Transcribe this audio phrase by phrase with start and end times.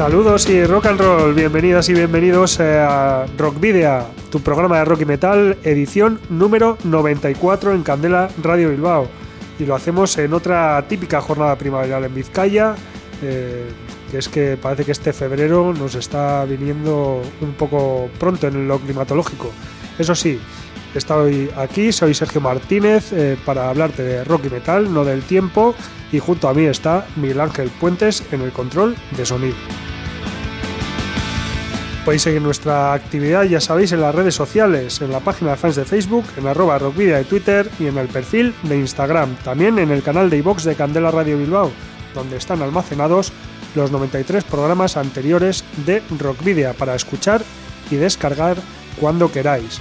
[0.00, 5.02] Saludos y rock and roll, bienvenidas y bienvenidos a Rock Video, tu programa de rock
[5.02, 9.06] y metal, edición número 94 en Candela Radio Bilbao.
[9.58, 12.76] Y lo hacemos en otra típica jornada primaveral en Vizcaya,
[13.22, 13.68] eh,
[14.10, 18.78] que es que parece que este febrero nos está viniendo un poco pronto en lo
[18.78, 19.50] climatológico.
[19.98, 20.40] Eso sí,
[20.94, 25.74] estoy aquí, soy Sergio Martínez eh, para hablarte de rock y metal, no del tiempo,
[26.12, 29.56] y junto a mí está Miguel Ángel Puentes en el control de sonido.
[32.04, 35.76] Podéis seguir nuestra actividad, ya sabéis, en las redes sociales, en la página de fans
[35.76, 39.36] de Facebook, en arroba rockvidia de Twitter y en el perfil de Instagram.
[39.44, 41.70] También en el canal de iVox de Candela Radio Bilbao,
[42.14, 43.32] donde están almacenados
[43.74, 47.42] los 93 programas anteriores de Rockvidia para escuchar
[47.90, 48.56] y descargar
[48.98, 49.80] cuando queráis.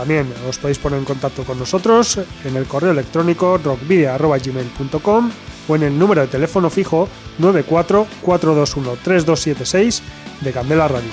[0.00, 5.30] También os podéis poner en contacto con nosotros en el correo electrónico rockvidia.gmail.com
[5.68, 7.06] o en el número de teléfono fijo
[7.38, 10.00] 944213276
[10.40, 11.10] de Candela Radio.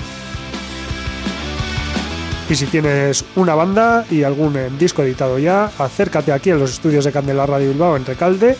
[2.48, 6.70] Y si tienes una banda y algún eh, disco editado ya, acércate aquí a los
[6.70, 8.56] estudios de Candela Radio Bilbao en Recalde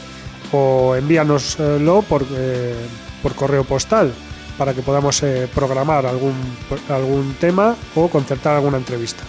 [0.52, 2.74] o envíanoslo por, eh,
[3.22, 4.12] por correo postal
[4.58, 6.34] para que podamos eh, programar algún,
[6.90, 9.24] algún tema o concertar alguna entrevista.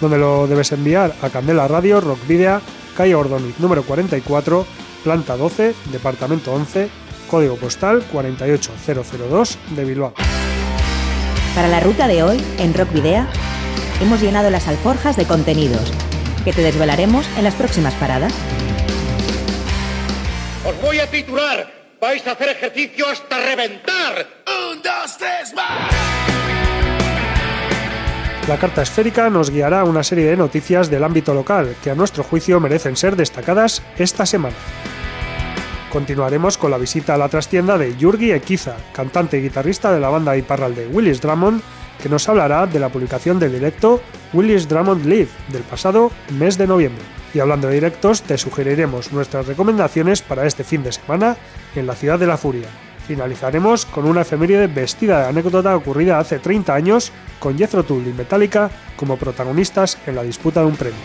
[0.00, 2.60] Donde lo debes enviar a Candela Radio, Rock Video,
[2.96, 4.66] calle Ordonic número 44,
[5.02, 6.88] planta 12, departamento 11,
[7.30, 10.14] código postal 48002 de Bilbao.
[11.54, 13.26] Para la ruta de hoy, en Rock Video,
[14.00, 15.92] hemos llenado las alforjas de contenidos
[16.44, 18.34] que te desvelaremos en las próximas paradas.
[20.64, 21.72] Os voy a titular.
[22.00, 24.26] Vais a hacer ejercicio hasta reventar.
[24.46, 26.03] Un, dos, tres, más.
[28.48, 31.94] La carta esférica nos guiará a una serie de noticias del ámbito local que a
[31.94, 34.54] nuestro juicio merecen ser destacadas esta semana.
[35.90, 40.10] Continuaremos con la visita a la trastienda de Yurgi Ekiza, cantante y guitarrista de la
[40.10, 41.62] banda Iparralde Willis Drummond,
[42.02, 44.02] que nos hablará de la publicación del directo
[44.34, 47.02] Willis Drummond Live del pasado mes de noviembre.
[47.32, 51.38] Y hablando de directos, te sugeriremos nuestras recomendaciones para este fin de semana
[51.74, 52.68] en la Ciudad de la Furia.
[53.06, 58.12] Finalizaremos con una efeméride vestida de anécdota ocurrida hace 30 años con Jethro Tull y
[58.12, 61.00] Metallica como protagonistas en la disputa de un premio.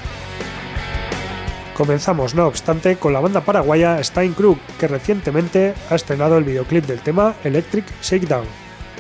[1.76, 6.86] Comenzamos, no obstante, con la banda paraguaya Stein Krug, que recientemente ha estrenado el videoclip
[6.86, 8.46] del tema Electric Shakedown,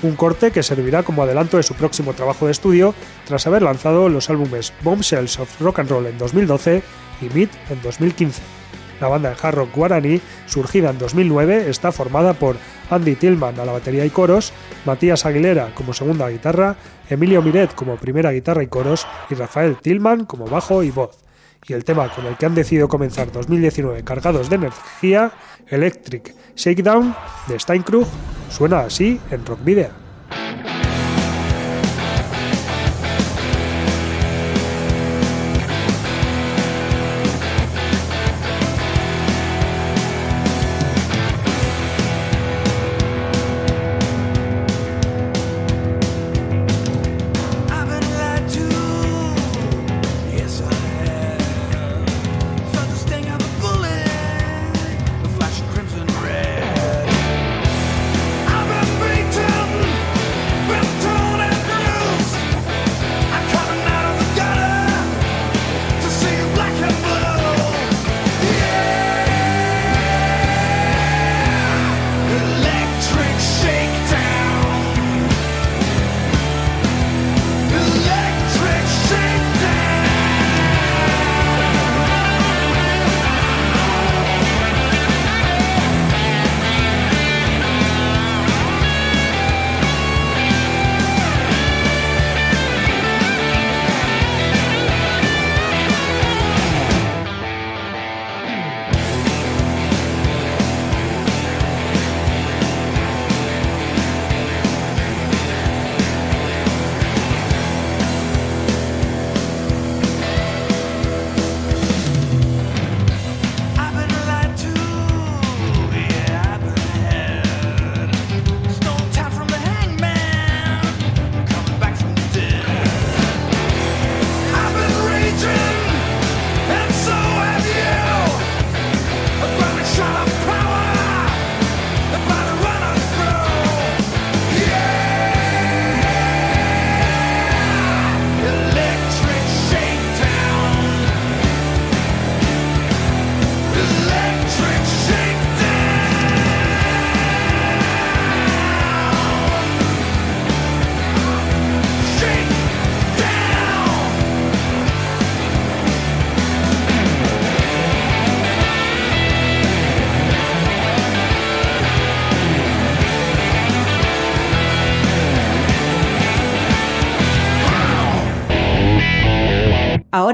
[0.01, 2.93] un corte que servirá como adelanto de su próximo trabajo de estudio
[3.25, 6.81] tras haber lanzado los álbumes Bombshells of Rock and Roll en 2012
[7.21, 8.58] y Meet en 2015.
[8.99, 12.57] La banda de hard rock guaraní, surgida en 2009, está formada por
[12.89, 14.51] Andy Tillman a la batería y coros,
[14.85, 16.75] Matías Aguilera como segunda guitarra,
[17.09, 21.17] Emilio Miret como primera guitarra y coros y Rafael Tillman como bajo y voz.
[21.67, 25.31] Y el tema con el que han decidido comenzar 2019 cargados de energía,
[25.67, 27.15] Electric Shakedown
[27.47, 28.07] de Steinkrug,
[28.49, 29.89] suena así en Rock Video.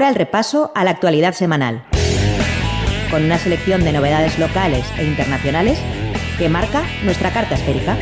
[0.06, 1.82] El repaso a la actualidad semanal,
[3.10, 5.80] con una selección de novedades locales e internacionales
[6.38, 7.98] que marca nuestra carta esférica.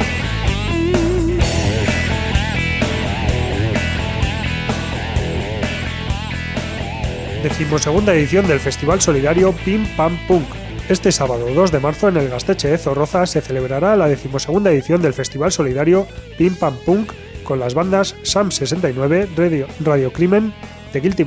[7.43, 10.45] Decimosegunda edición del Festival Solidario Pim Pam Punk.
[10.91, 15.01] Este sábado 2 de marzo en el Gasteche de Zorroza se celebrará la decimosegunda edición
[15.01, 16.07] del Festival Solidario
[16.37, 17.15] Pim Pam Punk
[17.45, 20.53] con las bandas Sam 69, Radio, Radio Crimen,
[21.01, 21.25] Guilty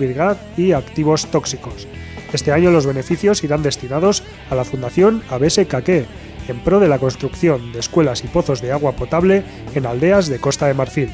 [0.57, 1.87] y Activos Tóxicos.
[2.33, 5.23] Este año los beneficios irán destinados a la Fundación
[5.67, 6.05] Caqué,
[6.47, 9.43] en pro de la construcción de escuelas y pozos de agua potable
[9.75, 11.09] en aldeas de Costa de Marfil.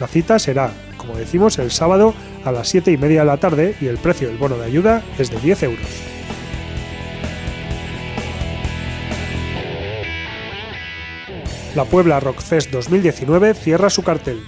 [0.00, 3.76] La cita será, como decimos, el sábado a las 7 y media de la tarde
[3.80, 5.88] y el precio del bono de ayuda es de 10 euros.
[11.74, 14.42] La Puebla Rock Fest 2019 cierra su cartel.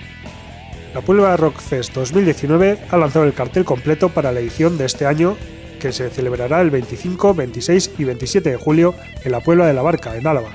[0.95, 5.05] La Puebla Rock Fest 2019 ha lanzado el cartel completo para la edición de este
[5.05, 5.37] año
[5.79, 9.83] que se celebrará el 25, 26 y 27 de julio en la Puebla de la
[9.83, 10.51] Barca, en Álava.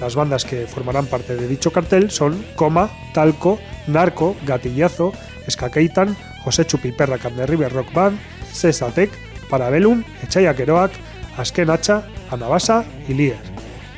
[0.00, 3.58] Las bandas que formarán parte de dicho cartel son Coma, Talco,
[3.88, 5.12] Narco, Gatillazo,
[5.50, 8.18] Skakeitan, José Chupiperra de River Rock Band,
[8.52, 9.10] Cesatec,
[9.50, 10.92] Parabellum, Echaya Keroak,
[11.36, 13.36] Asken Hacha, Anabasa y Lier.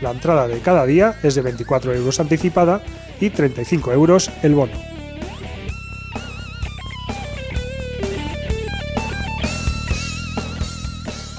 [0.00, 2.82] La entrada de cada día es de 24 euros anticipada
[3.20, 4.93] y 35 euros el bono.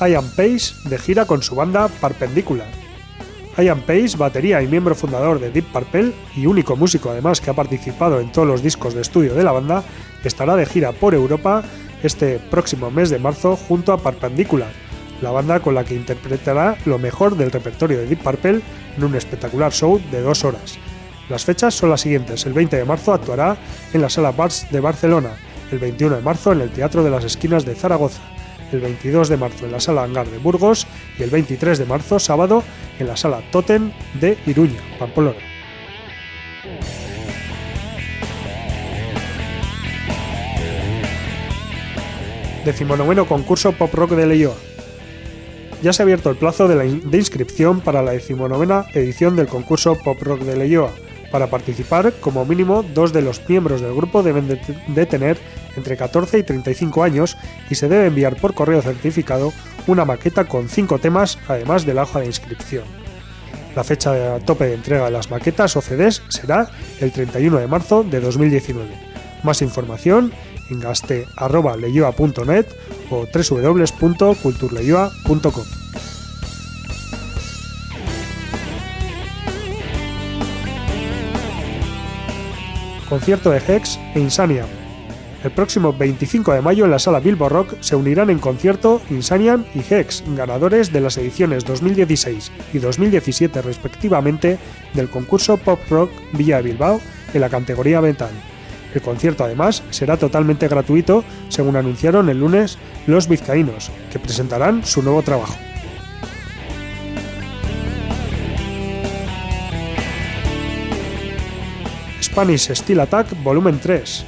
[0.01, 2.68] Ian Pace de gira con su banda Perpendicular.
[3.57, 7.53] Ian Pace, batería y miembro fundador de Deep Purple y único músico además que ha
[7.53, 9.83] participado en todos los discos de estudio de la banda,
[10.24, 11.63] estará de gira por Europa
[12.03, 14.71] este próximo mes de marzo junto a Perpendicular,
[15.21, 18.62] la banda con la que interpretará lo mejor del repertorio de Deep Purple
[18.97, 20.77] en un espectacular show de dos horas.
[21.30, 22.45] Las fechas son las siguientes.
[22.45, 23.57] El 20 de marzo actuará
[23.94, 25.31] en la Sala Bars de Barcelona,
[25.71, 28.21] el 21 de marzo en el Teatro de las Esquinas de Zaragoza,
[28.72, 32.20] el 22 de marzo en la Sala Hangar de Burgos y el 23 de marzo,
[32.20, 32.64] sábado,
[33.00, 35.38] en la Sala Totem de Iruña, Pamplona.
[42.66, 44.56] Decimonoveno concurso Pop Rock de Leioa.
[45.84, 50.20] Ya se ha abierto el plazo de, inscripción para la decimonovena edición del concurso Pop
[50.22, 50.90] Rock de Leioa.
[51.32, 55.38] Para participar, como mínimo, dos de los miembros del grupo deben de, de tener
[55.75, 57.38] entre 14 y 35 años
[57.69, 59.54] y se debe enviar por correo certificado
[59.88, 62.86] una maqueta con cinco temas, además de la hoja de inscripción.
[63.75, 66.69] La fecha de tope de entrega de las maquetas o CDs será
[67.02, 68.90] el 31 de marzo de 2019.
[69.44, 70.31] Más información
[70.69, 72.68] en gaste.leyoa.net
[73.11, 75.66] o www.culturleyoa.com.
[83.09, 84.84] Concierto de Hex e Insaniam.
[85.45, 89.64] El próximo 25 de mayo en la sala Bilbo Rock se unirán en concierto Insaniam
[89.75, 94.57] y Hex, ganadores de las ediciones 2016 y 2017 respectivamente
[94.95, 96.99] del concurso Pop Rock Villa de Bilbao
[97.31, 98.31] en la categoría metal.
[98.95, 105.04] El concierto además será totalmente gratuito, según anunciaron el lunes los vizcaínos, que presentarán su
[105.04, 105.56] nuevo trabajo.
[112.19, 114.25] Spanish Steel Attack Volumen 3.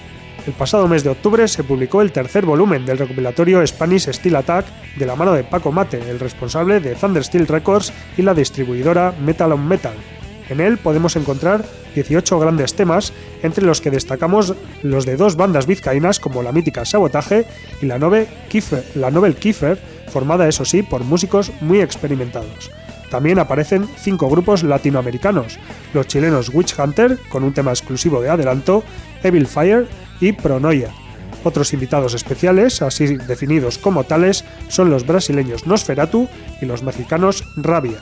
[0.47, 4.65] El pasado mes de octubre se publicó el tercer volumen del recopilatorio Spanish Steel Attack
[4.95, 9.13] de la mano de Paco Mate, el responsable de Thunder Steel Records y la distribuidora
[9.19, 9.93] Metal on Metal.
[10.47, 13.11] En él podemos encontrar 18 grandes temas,
[13.43, 17.45] entre los que destacamos los de dos bandas vizcaínas como la mítica Sabotaje
[17.81, 19.77] y la, Nove Kiefer, la Kiefer,
[20.07, 22.71] formada eso sí por músicos muy experimentados.
[23.11, 25.59] También aparecen cinco grupos latinoamericanos,
[25.93, 28.85] los chilenos Witch Hunter, con un tema exclusivo de adelanto,
[29.23, 29.87] Evil Fire
[30.19, 30.93] y Pronoia.
[31.43, 36.27] Otros invitados especiales, así definidos como tales, son los brasileños Nosferatu
[36.61, 37.99] y los mexicanos Rabia.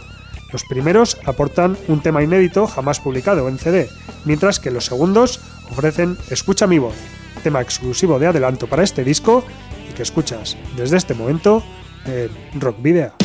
[0.51, 3.89] Los primeros aportan un tema inédito jamás publicado en CD,
[4.23, 6.95] mientras que los segundos ofrecen Escucha mi voz,
[7.43, 9.43] tema exclusivo de adelanto para este disco
[9.89, 11.63] y que escuchas desde este momento
[12.05, 13.24] en Rock Video.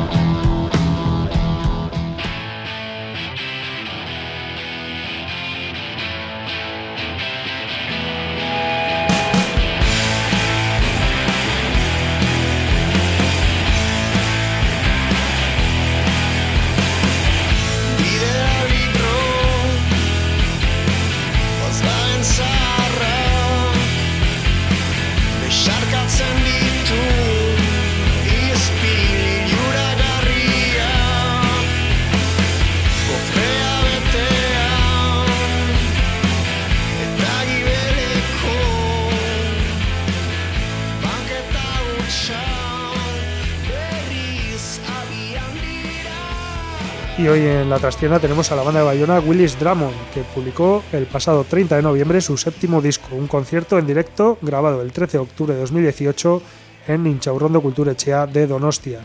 [47.31, 51.05] Hoy en la trastienda tenemos a la banda de Bayona Willis Drummond, que publicó el
[51.05, 55.23] pasado 30 de noviembre su séptimo disco, un concierto en directo grabado el 13 de
[55.23, 56.41] octubre de 2018
[56.89, 58.99] en Inchaurrondo Kulturechea de Donostia.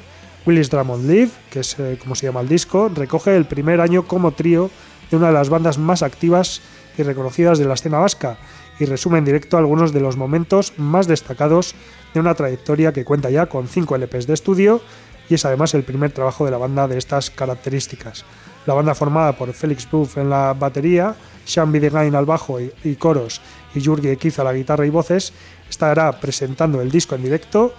[0.45, 4.09] Willis Drummond Live, que es eh, como se llama el disco, recoge el primer año
[4.09, 4.71] como trío
[5.09, 6.62] de una de las bandas más activas
[6.99, 8.38] y reconocidas de la escena vasca
[8.80, 11.76] y resume en directo algunos de los momentos más destacados
[12.12, 14.80] de una trayectoria que cuenta ya con 5 LPs de estudio
[15.28, 18.25] y es además el primer trabajo de la banda de estas características.
[18.66, 21.14] La banda formada por Félix Buff en la batería,
[21.45, 23.40] Sean Bidegain al bajo y, coros
[23.75, 25.33] y Jurgi Ekiz a la guitarra y voces,
[25.68, 27.73] estará presentando el disco en directo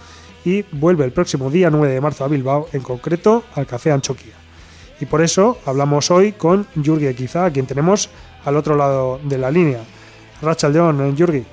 [0.46, 4.34] y vuelve el próximo día 9 de marzo a Bilbao, en concreto al Café Anchoquia.
[5.00, 8.10] Y por eso hablamos hoy con Jurgi Ekiza, a quien tenemos
[8.46, 9.82] al otro lado de la línea.
[10.42, 11.44] Rachel León, Jurgi.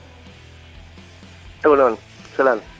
[1.64, 1.96] Egunon,
[2.36, 2.73] zelan.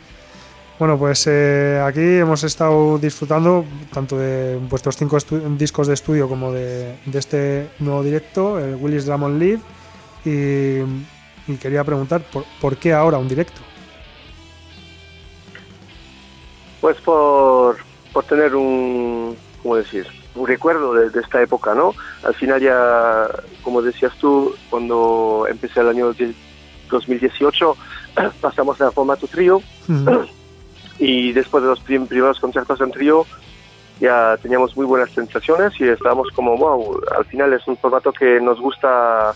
[0.78, 5.19] Bueno, pues eh, aquí hemos estado disfrutando tanto de vuestros cinco
[5.57, 9.61] discos de estudio como de, de este nuevo directo, el Willis Drummond Live,
[10.25, 10.81] y,
[11.52, 13.61] y quería preguntar por, por qué ahora un directo.
[16.81, 17.76] Pues por,
[18.12, 20.07] por tener un, ¿cómo decir?
[20.35, 21.95] Un recuerdo de, de esta época, ¿no?
[22.25, 23.28] Al final ya,
[23.62, 26.35] como decías tú, cuando empecé el año die-
[26.90, 27.76] 2018,
[28.40, 30.26] pasamos al formato trío Ujú.
[30.99, 33.27] Y después de los prim- primeros conciertos en trío
[34.01, 38.41] ya teníamos muy buenas sensaciones y estábamos como, wow, al final es un formato que
[38.41, 39.33] nos gusta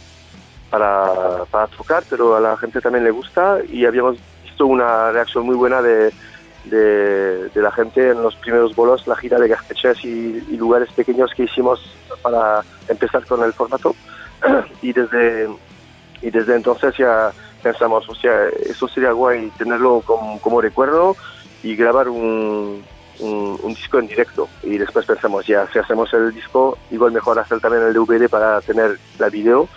[0.71, 1.45] para,
[1.77, 5.81] tocar, pero a la gente también le gusta y habíamos visto una reacción muy buena
[5.81, 6.13] de,
[6.65, 11.31] de, la gente en los primeros bolos, la gira de Gaspeches y, y lugares pequeños
[11.35, 11.81] que hicimos
[12.23, 13.95] para empezar con el formato.
[14.83, 15.49] Y desde,
[16.23, 21.17] y desde entonces ya pensamos, o sea, eso sería guay tenerlo como, como recuerdo
[21.63, 22.83] y grabar un,
[23.21, 24.49] un, un disco en directo.
[24.63, 28.61] Y después pensamos, ya, si hacemos el disco, igual mejor hacer también el DVD para
[28.61, 29.69] tener la video.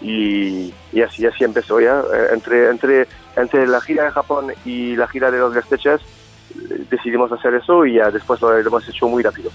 [0.00, 2.00] Y, y así, así empezó ya.
[2.00, 6.84] Eh, Entre, entre, entre la gira de Japón y la gira de los Gasteches, eh,
[6.90, 9.50] decidimos hacer eso y ya después lo, lo hemos hecho muy rápido.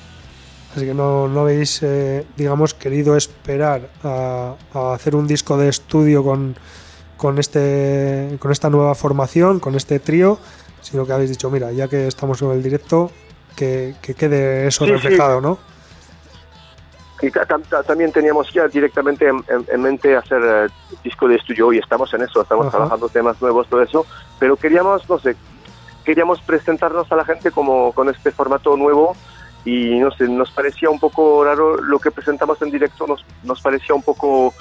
[0.76, 5.68] Así que no, no habéis, eh, digamos, querido esperar a, a hacer un disco de
[5.68, 6.56] estudio con,
[7.18, 10.40] con, este, con esta nueva formación, con este trío,
[10.82, 13.12] sino que habéis dicho, mira, ya que estamos en el directo,
[13.56, 14.98] que, que quede eso Sí, sí.
[14.98, 15.58] reflejado, ¿no?
[17.22, 20.68] Y ta- tam- ta- también teníamos ya directamente en, en- en mente hacer eh,
[21.04, 22.78] disco de estudio y estamos en eso, estamos Ajá.
[22.78, 24.06] trabajando temas nuevos, todo eso,
[24.40, 25.36] pero queríamos, no sé,
[26.06, 29.18] queríamos presentarnos a la gente como con este formato nuevo
[29.66, 33.60] y no sé, nos parecía un poco raro lo que presentamos en directo, nos, nos
[33.62, 34.54] parecía un poco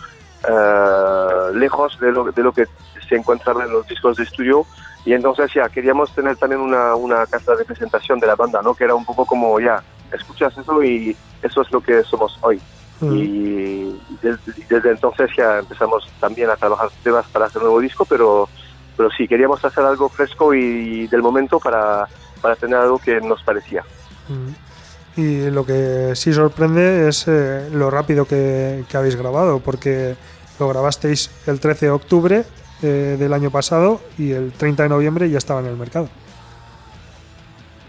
[0.48, 2.66] eh, lejos de lo, de lo que
[3.08, 4.66] se encontraba en los discos de estudio
[5.04, 8.74] y entonces ya queríamos tener también una, una casa de presentación de la banda, ¿no?
[8.74, 9.82] Que era un poco como ya,
[10.12, 12.60] escuchas eso y eso es lo que somos hoy.
[13.00, 13.16] Mm.
[13.16, 18.04] Y desde, desde entonces ya empezamos también a trabajar temas para hacer un nuevo disco,
[18.04, 18.48] pero,
[18.96, 22.08] pero sí, queríamos hacer algo fresco y del momento para,
[22.40, 23.84] para tener algo que nos parecía.
[24.28, 25.20] Mm.
[25.20, 30.16] Y lo que sí sorprende es eh, lo rápido que, que habéis grabado, porque
[30.60, 32.44] lo grabasteis el 13 de octubre
[32.82, 36.08] eh, del año pasado y el 30 de noviembre ya estaba en el mercado.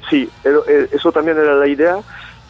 [0.10, 1.98] Sí, pero, eh, eso también era la idea,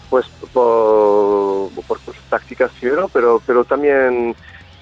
[0.10, 2.00] pues por, por,
[2.30, 4.36] prácticas primero, pero, pero también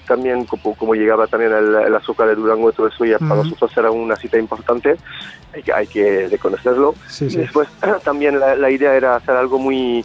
[0.06, 3.42] también como, como llegaba también el, el azúcar de Durango y todo eso, ya para
[3.42, 4.96] nosotros era una cita importante,
[5.52, 6.94] hay que, hay que reconocerlo.
[7.08, 7.68] Sí, Y después
[8.04, 10.04] también la, la idea era hacer algo muy,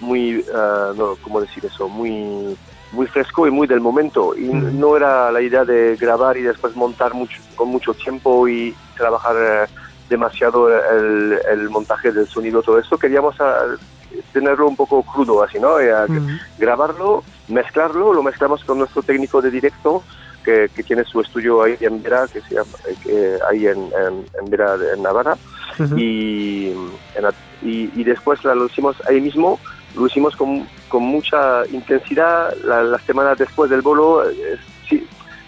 [0.00, 1.88] muy, ah, no, ¿cómo decir eso?
[1.88, 2.56] Muy,
[2.94, 4.34] muy fresco y muy del momento.
[4.36, 8.74] Y no era la idea de grabar y después montar mucho, con mucho tiempo y
[8.96, 9.72] trabajar eh,
[10.08, 12.96] demasiado el, el montaje del sonido, todo eso.
[12.98, 13.64] Queríamos ah,
[14.32, 15.80] tenerlo un poco crudo así, ¿no?
[15.80, 15.86] Y,
[16.58, 20.02] grabarlo, mezclarlo, lo mezclamos con nuestro técnico de directo
[20.44, 22.70] que, que tiene su estudio ahí en Vera, que se llama,
[23.06, 25.36] eh, ahí en, en, en Vera, en Navarra,
[25.96, 26.68] y,
[27.14, 27.24] en
[27.62, 29.58] y, y después la- lo hicimos ahí mismo,
[29.94, 32.54] lo hicimos con, con mucha intensidad.
[32.64, 35.06] La, la semana después del bolo, eh, sí,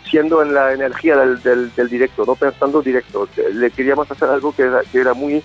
[0.09, 3.29] siendo en la energía del, del, del directo, no pensando directo.
[3.53, 5.43] Le queríamos hacer algo que era, que era muy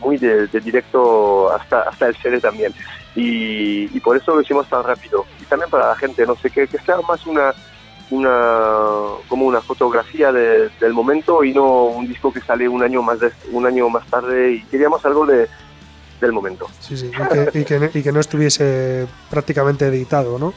[0.00, 2.72] muy de, de directo hasta hasta el CD también.
[3.16, 5.24] Y, y por eso lo hicimos tan rápido.
[5.40, 7.52] Y también para la gente no sé que, que sea más una
[8.10, 8.30] una
[9.28, 13.20] como una fotografía de- del momento y no un disco que sale un año más
[13.20, 14.52] des- un año más tarde.
[14.54, 15.46] Y queríamos algo de
[16.20, 20.52] del momento Sí, sí, y que, y que- y que no estuviese prácticamente editado, ¿no?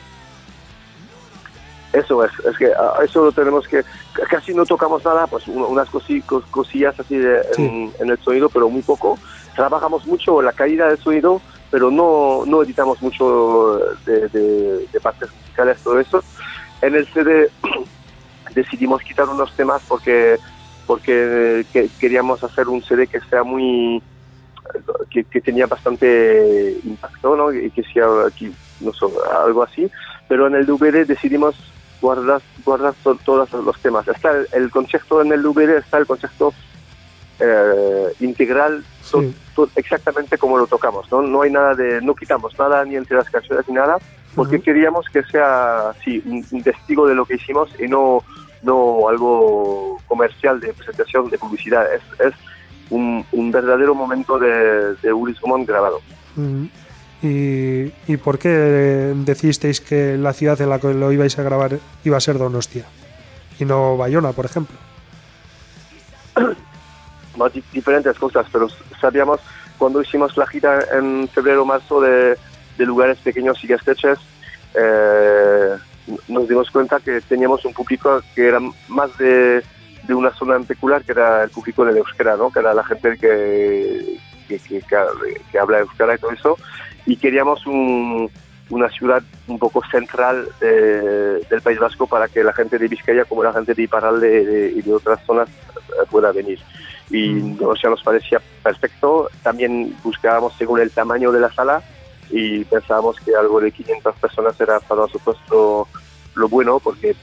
[1.93, 3.83] Eso es, es que a eso lo tenemos que,
[4.29, 8.17] casi no tocamos nada, pues un- unas cosi- cos- cosillas así de- en, en el
[8.19, 9.19] sonido, pero muy poco.
[9.55, 15.29] Trabajamos mucho la calidad del sonido, pero no, no editamos mucho de, de- de partes
[15.35, 16.23] musicales, todo eso.
[16.81, 17.49] En el CD
[18.55, 20.39] decidimos quitar unos temas porque,
[20.85, 24.01] porque que- queríamos hacer un CD que sea muy
[25.09, 27.53] que, que tenía bastante impacto ¿no?
[27.53, 29.05] y que sea aquí, no sé,
[29.45, 29.89] algo así
[30.27, 31.55] pero en el DVD decidimos
[31.99, 34.07] guardar, guardar to- todos los temas.
[34.07, 36.53] Está el, el concepto en el DVD, está el concepto
[37.39, 39.35] eh, integral, to- Sí.
[39.55, 41.05] to- exactamente como lo tocamos.
[41.11, 41.21] ¿no?
[41.21, 43.97] no hay nada de, no quitamos nada ni entre las canciones ni nada,
[44.35, 44.63] porque Ujú.
[44.63, 48.23] queríamos que sea sí, un, un testigo de lo que hicimos y no,
[48.61, 51.85] no algo comercial de presentación, de publicidad.
[51.93, 52.33] Es, es
[52.91, 55.99] un, un verdadero momento de, de Ulis grabado.
[57.23, 61.79] ¿Y, ¿Y por qué decidisteis que la ciudad en la que lo ibais a grabar
[62.03, 62.85] iba a ser Donostia?
[63.59, 64.75] Y no Bayona, por ejemplo.
[67.37, 68.67] más di- diferentes cosas, pero
[68.99, 69.39] sabíamos
[69.77, 72.37] cuando hicimos la gira en febrero marzo de,
[72.77, 74.19] de lugares pequeños y estreches,
[74.75, 75.75] eh,
[76.27, 79.63] nos dimos cuenta que teníamos un público que era más de,
[80.03, 82.51] de una zona en peculiar, que era el público del euskera, ¿no?
[82.51, 85.05] que era la gente que, que, que, que ha-
[85.51, 86.57] que habla euskera y todo eso,
[87.05, 88.29] y queríamos un-
[88.69, 93.25] una ciudad un poco central de- del País Vasco para que la gente de Vizcaya
[93.25, 96.59] como la gente de Iparralde de- y de otras zonas eh, pueda venir
[97.09, 97.57] y Mm.
[97.57, 99.29] Donostia nos parecía perfecto.
[99.43, 101.83] También buscábamos según el tamaño de la sala
[102.29, 105.87] y pensábamos que algo de 500 personas era para nosotros lo,
[106.35, 107.13] lo bueno porque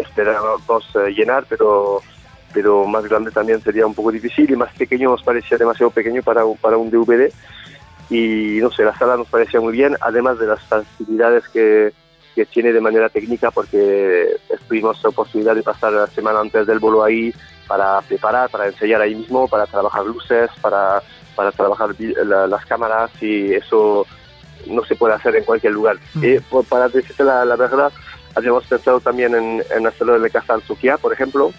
[0.00, 2.00] esperábamos eh, llenar, pero
[2.54, 6.22] pero más grande también sería un poco difícil y más pequeño nos parecía demasiado pequeño
[6.22, 7.32] para, un- para un DVD
[8.10, 11.92] y no sé, la sala nos parecía muy bien, además de las facilidades que,
[12.34, 14.36] que tiene de manera técnica porque
[14.68, 17.32] tuvimos la oportunidad de pasar la semana antes del bolo ahí
[17.66, 21.02] para preparar, para enseñar ahí mismo, para trabajar luces, para,
[21.34, 21.90] para trabajar
[22.26, 24.06] la- las cámaras y eso
[24.66, 25.96] no se puede hacer en cualquier lugar.
[26.14, 26.36] Mm.
[26.50, 27.90] Por- para decirte la, la verdad,
[28.34, 31.50] habíamos pensado también en, en hacerlo en el Casa Anzuquia, por ejemplo,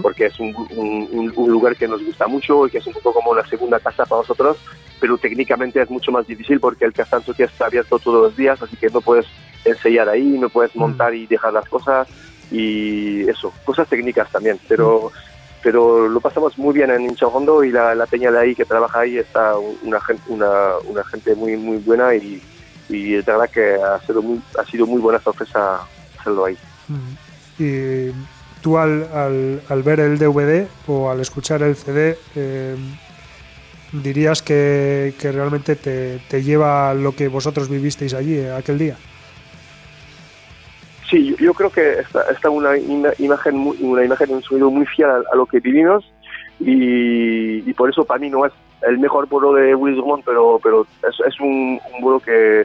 [0.00, 3.30] porque es un, un- lugar que nos gusta mucho y que es un poco como
[3.30, 4.58] una segunda casa para nosotros,
[5.00, 8.60] pero técnicamente es mucho más difícil porque el Casa Anzuquia está abierto todos los días,
[8.62, 9.26] así que no puedes
[9.64, 10.80] ensayar ahí, no puedes Mm.
[10.80, 12.08] montar y dejar las cosas
[12.50, 15.10] y eso, cosas técnicas también, pero
[15.62, 19.00] pero lo pasamos muy bien en Hinchajondo y la, la peña de ahí que trabaja
[19.00, 20.50] ahí está una una,
[20.86, 22.42] una gente muy muy buena y,
[22.88, 25.80] y es verdad que ha sido muy, ha sido muy buena sorpresa
[26.22, 26.56] hacerlo ahí.
[27.58, 28.10] Y
[28.62, 32.76] tú al, al- al ver el DVD o al escuchar el CD, eh,
[33.92, 38.78] dirías que, que realmente te, te lleva a lo que vosotros vivisteis allí eh, aquel
[38.78, 38.96] día.
[41.10, 44.70] Sí, yo, yo creo que está, está una ima- imagen, muy- una imagen, un sonido
[44.70, 46.10] muy fiel a, a lo que vivimos
[46.58, 48.52] y, y por eso para mí no es
[48.88, 52.64] el mejor bolo de Willis pero, pero es, es un, un que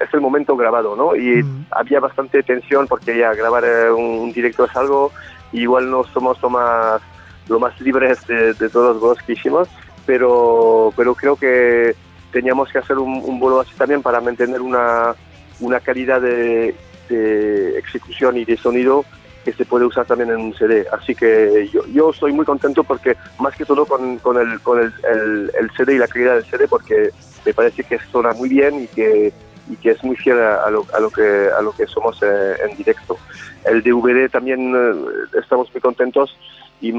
[0.00, 1.16] es el momento grabado, ¿no?
[1.16, 1.66] Y Mm.
[1.70, 5.12] había bastante tensión porque ya grabar eh, un, un directo es algo,
[5.52, 7.00] igual no somos lo más,
[7.48, 9.68] lo más libres de, de todos los que hicimos,
[10.04, 11.94] pero, pero creo que
[12.32, 15.14] teníamos que hacer un, un bolo así también para mantener una,
[15.60, 16.74] una calidad de,
[17.08, 19.04] de ejecución y de sonido
[19.44, 20.84] que se puede usar también en un CD.
[20.92, 24.80] Así que yo, yo estoy muy contento porque más que todo con, con, el, con
[24.80, 27.10] el, el, el CD y la calidad del CD porque
[27.44, 29.32] me parece que suena muy bien y que,
[29.68, 32.20] y que es muy fiel a, a lo, a, lo, que, a lo que somos
[32.22, 33.18] eh, en directo.
[33.64, 36.36] El DVD también eh, estamos muy contentos
[36.80, 36.92] y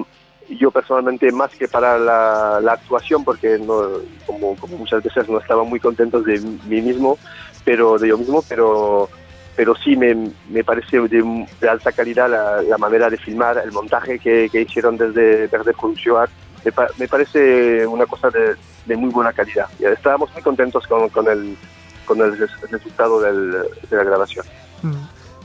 [0.50, 3.84] yo personalmente más que para la, la actuación porque no,
[4.26, 7.18] como, como muchas veces no estaba muy contento de mí mismo
[7.66, 9.10] pero de yo mismo pero
[9.56, 10.16] pero sí me,
[10.50, 14.62] me parece de, de alta calidad la, la, manera de filmar el montaje que, que
[14.62, 16.28] hicieron desde Verde Producción
[16.64, 21.10] me, pa, me, parece una cosa de, de, muy buena calidad estábamos muy contentos con,
[21.10, 21.58] con el
[22.08, 22.36] con el
[22.72, 24.46] resultado del, de la grabación
[24.82, 24.94] mm.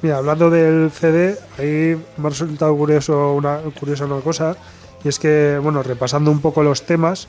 [0.03, 4.57] Mira, hablando del CD, ahí me ha resultado curioso una, curiosa una cosa,
[5.05, 7.29] y es que, bueno, repasando un poco los temas,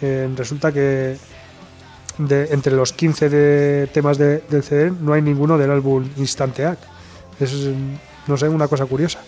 [0.00, 1.16] eh, resulta que
[2.18, 6.78] de, entre los 15 de temas de- del CD no hay ninguno del álbum Instanteac.
[7.40, 7.52] Es,
[8.28, 9.18] no sé, una cosa curiosa.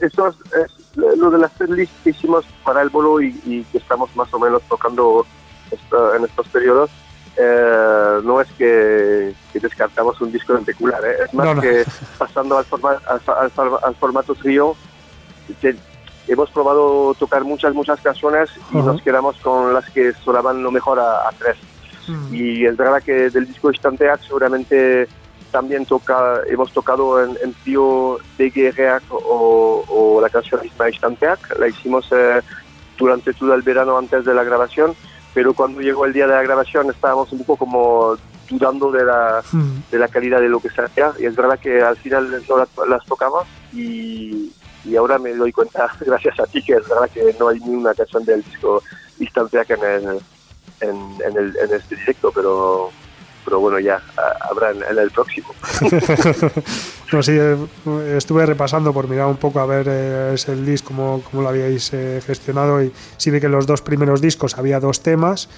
[0.00, 3.78] Esto es, es lo de las setlist que hicimos para el bolo y, y que
[3.78, 5.26] estamos más o menos tocando
[5.72, 6.90] en estos periodos.
[7.36, 11.16] eh, no es que, que descartamos un disco en particular, ¿eh?
[11.24, 11.60] es más No, no.
[11.62, 11.84] que
[12.18, 13.50] pasando al, forma- al, al
[13.82, 14.74] al formato trío,
[15.60, 15.76] que
[16.26, 18.86] hemos probado tocar muchas, muchas canciones y Ajá.
[18.88, 21.56] nos quedamos con las que sonaban lo mejor a, a tres.
[22.32, 25.06] Y es verdad que del disco Instanteac seguramente
[25.52, 31.58] también toca, hemos tocado en, en trío de Guerreac o, o la canción misma Instanteac,
[31.58, 32.40] la hicimos eh,
[32.98, 34.94] durante todo el verano antes de la grabación,
[35.38, 38.16] pero cuando llegó el día de la grabación estábamos un poco como
[38.50, 39.82] dudando de la, Mm.
[39.88, 42.58] de la calidad de lo que se hacía y es verdad que al final no
[42.58, 44.52] las, las tocamos y,
[44.84, 47.76] y ahora me doy cuenta, gracias a ti, que es verdad que no hay ni
[47.76, 48.82] una canción del disco
[49.20, 50.20] Instanteac en el,
[50.80, 52.90] en, en el, en este directo, pero,
[53.48, 53.98] pero bueno, ya
[54.50, 55.48] habrá en, el próximo.
[57.10, 57.56] No, sí, eh,
[58.18, 61.48] estuve repasando por mirar un poco a ver eh, ese el disco, cómo, cómo lo
[61.48, 65.48] habíais eh, gestionado y sí vi que en los dos primeros discos había dos temas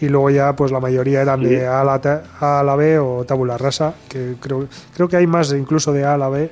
[0.00, 1.46] y luego ya pues la mayoría eran Sí.
[1.50, 2.00] de A a, la,
[2.40, 6.14] A la B o Tabula Rasa, que creo, creo que hay más incluso de A
[6.14, 6.50] a la B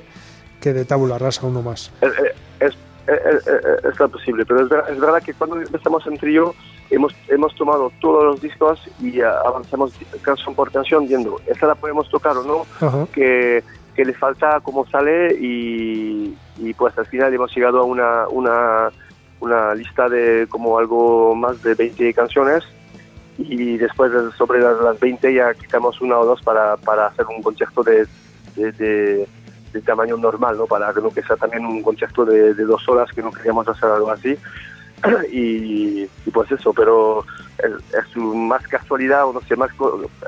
[0.61, 1.91] que de Tabula Rasa, uno más.
[1.99, 2.11] Es,
[2.61, 2.73] es,
[3.05, 6.55] es, es- es posible, pero es, ver- es verdad que cuando empezamos en trío
[6.89, 11.75] hemos, hemos tomado todos los discos y ah, avanzamos canción por canción viendo, esta la
[11.75, 13.07] podemos tocar o no, Ajá.
[13.13, 13.63] que,
[13.95, 18.91] que le falta cómo sale y, y pues al final hemos llegado a una, una,
[19.39, 22.63] una lista de como algo más de 20 canciones
[23.37, 27.25] y después de- sobre las, las 20 ya quitamos una o dos para, para hacer
[27.27, 28.07] un concierto de,
[28.55, 29.27] de, de-
[29.73, 30.65] de tamaño normal, ¿no?
[30.65, 33.67] para que no que sea también un concierto de, de dos horas que no queríamos
[33.67, 34.35] hacer algo así
[35.31, 37.23] y, y pues eso, pero
[37.59, 39.69] es, es más casualidad o no sé, más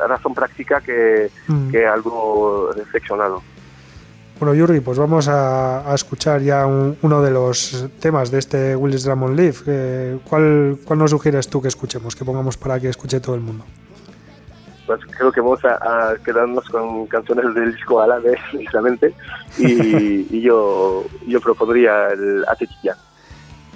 [0.08, 1.72] razón práctica que, Mm.
[1.72, 3.42] que algo reflexionado.
[4.40, 8.76] Bueno, Yuri, pues vamos a, a escuchar ya un- uno de los temas de este
[8.76, 9.38] Willis Drummond.
[9.68, 13.42] Eh, ¿cuál, ¿Cuál nos sugieres tú que escuchemos, que pongamos para que escuche todo el
[13.42, 13.66] mundo?
[14.88, 19.14] Pues creo que vamos a, a quedarnos con canciones del disco Alave, precisamente,
[19.58, 22.96] y, y yo, yo propondría el Atetilla.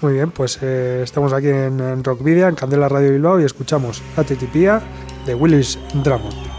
[0.03, 4.03] Muy bien, pues eh, estamos aquí en, en Rockvidia, en Candela Radio Bilbao y escuchamos
[4.17, 4.81] Atetipía
[5.25, 6.52] de Willis Drummond.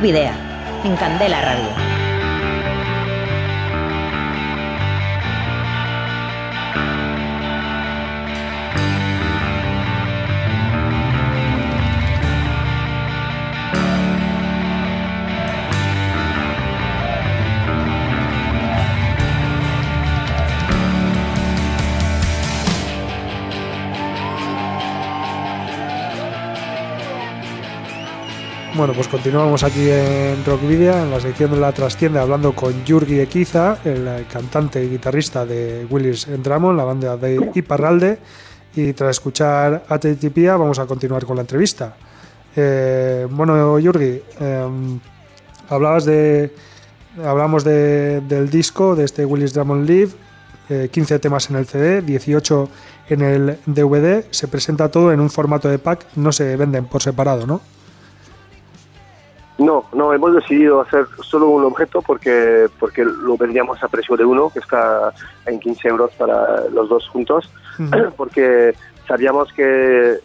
[0.00, 0.30] Video,
[0.84, 1.77] en Candela Radio.
[28.78, 33.18] Bueno, pues continuamos aquí en Rockvidia, en la sección de la trastienda, hablando con Jurgi
[33.18, 38.18] Equiza, el eh, cantante y guitarrista de Willis Drummond, la banda de Iparralde.
[38.76, 39.98] Y tras escuchar a
[40.56, 41.96] vamos a continuar con la entrevista.
[42.54, 44.66] Eh, bueno, Jurgi, eh,
[45.68, 46.54] hablabas de.
[47.24, 50.12] Hablamos de- del disco, de este Willis Drummond Live,
[50.68, 52.68] eh, 15 temas en el CD, 18
[53.08, 54.24] en el DVD.
[54.30, 57.60] Se presenta todo en un formato de pack, no se venden por separado, ¿no?
[59.58, 64.24] No, no, hemos decidido hacer solo un objeto porque, porque lo vendíamos a precio de
[64.24, 65.12] uno, que está
[65.46, 67.50] en 15 euros para los dos juntos,
[68.16, 68.72] porque
[69.08, 70.18] sabíamos que,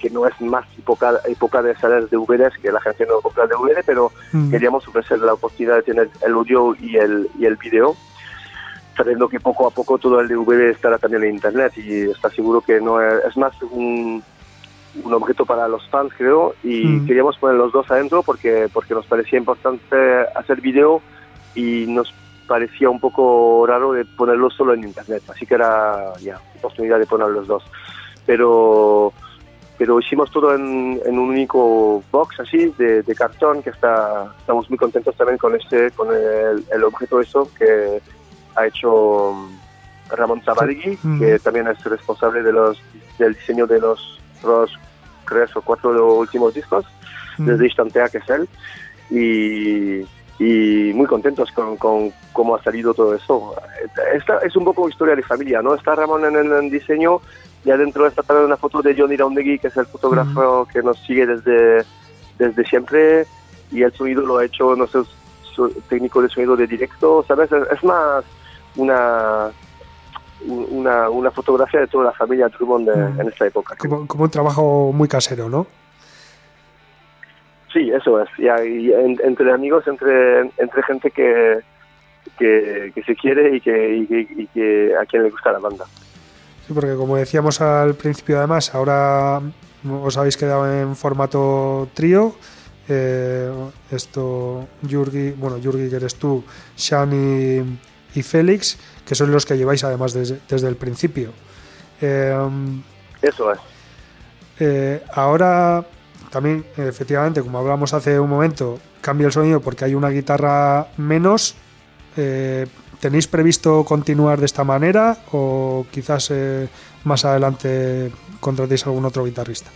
[0.00, 3.82] que no es más época, época de salir DVDs, que la gente no compra DVD,
[3.84, 4.50] pero Mm.
[4.50, 7.94] queríamos ofrecer la oportunidad de tener el audio y el, y el video,
[8.96, 12.62] sabiendo que poco a poco todo el DVD estará también en Internet y está seguro
[12.62, 14.22] que no es, es más un,
[15.04, 17.06] un objeto para los fans, creo, y Mm.
[17.06, 19.96] queríamos poner los dos adentro porque, porque nos parecía importante
[20.34, 21.00] hacer video
[21.54, 22.12] y nos
[22.46, 27.06] parecía un poco raro de ponerlo solo en internet, así que era ya oportunidad de
[27.06, 27.62] poner los dos.
[28.26, 29.12] Pero
[29.78, 34.68] pero hicimos todo en, en un único box así de, de cartón que está estamos
[34.70, 38.00] muy contentos también con este con el, el objeto eso que
[38.54, 41.18] ha hecho mm, Ramón Zabarigui, Mm.
[41.18, 42.78] que también es responsable de los
[43.18, 44.70] del diseño de los, los
[45.28, 46.84] tres o cuatro últimos discos
[47.38, 47.46] Mm.
[47.46, 48.46] desde Instantea que es él
[49.10, 50.00] y,
[50.38, 53.54] y muy contentos con, con cómo ha salido todo eso.
[54.14, 55.74] Esta es un poco historia de familia, ¿no?
[55.74, 57.20] Está Ramón en el diseño
[57.64, 60.98] y adentro está también una foto de Johnny Raundegui, que es el fotógrafo que nos
[61.06, 61.84] sigue desde,
[62.38, 63.24] desde siempre
[63.70, 65.06] y el sonido lo ha hecho nuestro
[65.54, 67.50] su- técnico de sonido de directo, ¿sabes?
[67.52, 68.24] Es, es más
[68.76, 69.50] una,
[70.46, 73.20] una, una fotografía de toda la familia Drummond de- Mm.
[73.20, 73.76] en esta época.
[73.76, 75.66] Como, como un trabajo muy casero, ¿no?
[77.72, 78.28] Sí, eso es.
[78.38, 78.48] Y,
[78.92, 81.60] en- entre amigos, entre, entre gente que,
[82.38, 85.86] que, que se quiere y que, y, y a quien le gusta la banda.
[86.66, 89.40] Sí, porque como decíamos al principio, además, ahora
[90.02, 92.34] os habéis quedado en formato trío.
[92.88, 93.50] Eh,
[93.90, 96.44] esto, Jurgi, bueno, Jurgi que eres tú,
[96.76, 97.78] Shani
[98.14, 98.78] y Félix,
[99.12, 101.32] que son los que lleváis además desde, desde el principio.
[102.00, 102.34] Eh,
[103.20, 103.58] Eso es.
[104.58, 105.84] eh, ahora
[106.30, 111.54] también, efectivamente, como hablamos hace un momento, cambia el sonido porque hay una guitarra menos.
[112.16, 112.66] Eh,
[113.00, 116.32] ¿Tenéis previsto continuar de esta manera o quizás
[117.04, 119.70] más adelante contratéis algún otro guitarrista?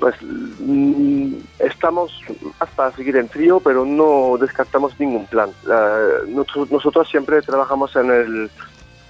[0.00, 2.10] Pues mm, estamos
[2.58, 5.50] más para seguir en trío, pero no descartamos ningún plan.
[5.70, 6.34] Eh,
[6.70, 8.50] nosotros, siempre trabajamos en el,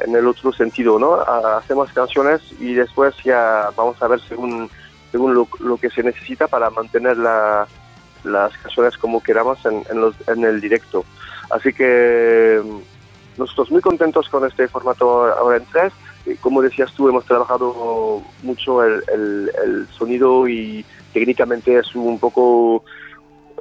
[0.00, 1.14] en el otro sentido, ¿no?
[1.14, 4.68] Ah, Hacemos canciones y después ya vamos a ver según,
[5.12, 7.66] según lo, lo que se necesita para mantener la-
[8.24, 11.04] las canciones como queramos en, en, los, en el directo.
[11.50, 15.92] Así que mm, nosotros muy contentos con este formato ahora en tres.
[16.26, 22.18] Eh, Como decías tú, hemos trabajado mucho el, el- el sonido y técnicamente es un
[22.18, 22.84] poco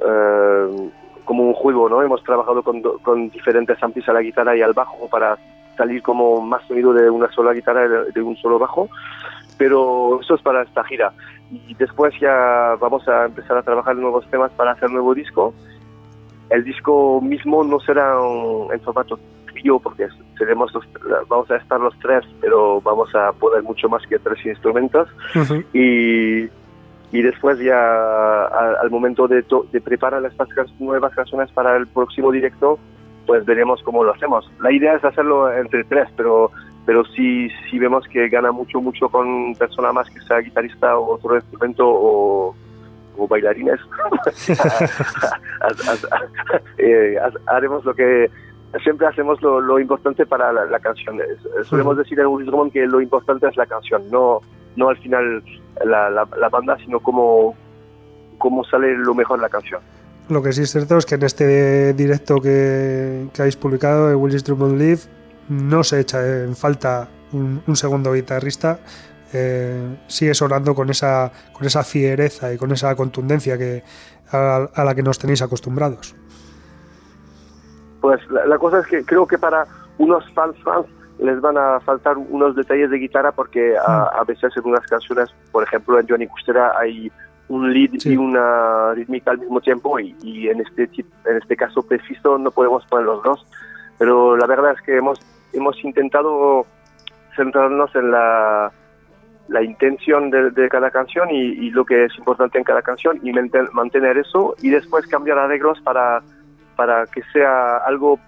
[0.04, 0.90] eh,
[1.24, 2.02] como un juego, ¿no?
[2.02, 5.38] Hemos trabajado con, con diferentes amplis a la guitarra y al bajo para
[5.76, 8.88] salir como más sonido de una sola guitarra de, un solo bajo,
[9.56, 11.12] pero eso es para esta gira.
[11.50, 15.54] y después ya vamos a empezar a trabajar nuevos temas para hacer nuevo disco.
[16.50, 18.14] El disco mismo no será
[18.72, 19.18] en formato
[19.60, 20.08] trío porque
[20.38, 20.86] seremos los-
[21.28, 25.62] vamos a estar los tres, pero vamos a poner mucho más que tres instrumentos Ujú.
[25.72, 26.44] y,
[27.12, 30.48] y después ya a- al momento de, to- de preparar estas
[30.80, 32.78] nuevas canciones para el próximo directo,
[33.26, 34.50] pues veremos cómo lo hacemos.
[34.60, 36.50] La idea es hacerlo entre tres, pero
[36.86, 41.14] pero si, si vemos que gana mucho, mucho con persona más que sea guitarrista o
[41.14, 42.54] otro instrumento o,
[43.16, 43.78] o bailarines,
[46.78, 48.30] eh, haremos lo que
[48.82, 51.18] siempre hacemos lo, lo importante para la, la canción.
[51.64, 54.40] Solemos decir en Willis Drummond que lo importante es la canción, no,
[54.76, 55.42] no al final
[55.84, 57.54] la, la, la banda, sino cómo,
[58.38, 59.80] cómo sale lo mejor de la canción.
[60.28, 64.16] Lo que sí es cierto es que en este directo que, que habéis publicado, el
[64.16, 65.00] Willis Drummond Live,
[65.48, 68.78] no se echa en falta un, un segundo guitarrista.
[69.32, 73.82] Eh, sigue sonando con esa, con esa fiereza y con esa contundencia que,
[74.30, 76.14] a, a la que nos tenéis acostumbrados.
[78.00, 79.66] Pues la, la cosa es que creo que para
[79.98, 80.86] unos fans fans
[81.18, 85.28] les van a faltar unos detalles de guitarra porque a, a veces en unas canciones,
[85.52, 87.12] por ejemplo en Johnny Custera hay
[87.48, 88.14] un lead Sí.
[88.14, 90.84] y una rítmica al mismo tiempo y, y en este
[91.26, 93.44] en este caso preciso no podemos poner los dos
[93.98, 95.20] pero la verdad es que hemos
[95.52, 96.64] hemos intentado
[97.36, 98.72] centrarnos en la
[99.48, 103.18] la intención de, de cada canción y, y lo que es importante en cada canción
[103.24, 106.22] y manten- mantener eso y después cambiar arreglos para
[106.80, 108.18] para que sea algo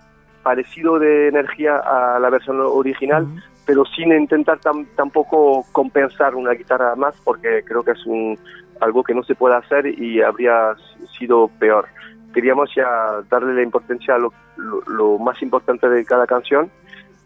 [0.42, 3.24] parecido de energía a la versión original,
[3.64, 8.38] pero sin intentar tam- tampoco compensar una guitarra más, porque creo que es un,
[8.82, 10.74] algo que no se puede hacer y habría
[11.18, 11.86] sido peor.
[12.34, 12.86] Queríamos ya
[13.30, 16.70] darle la importancia a lo, lo- lo más importante de cada canción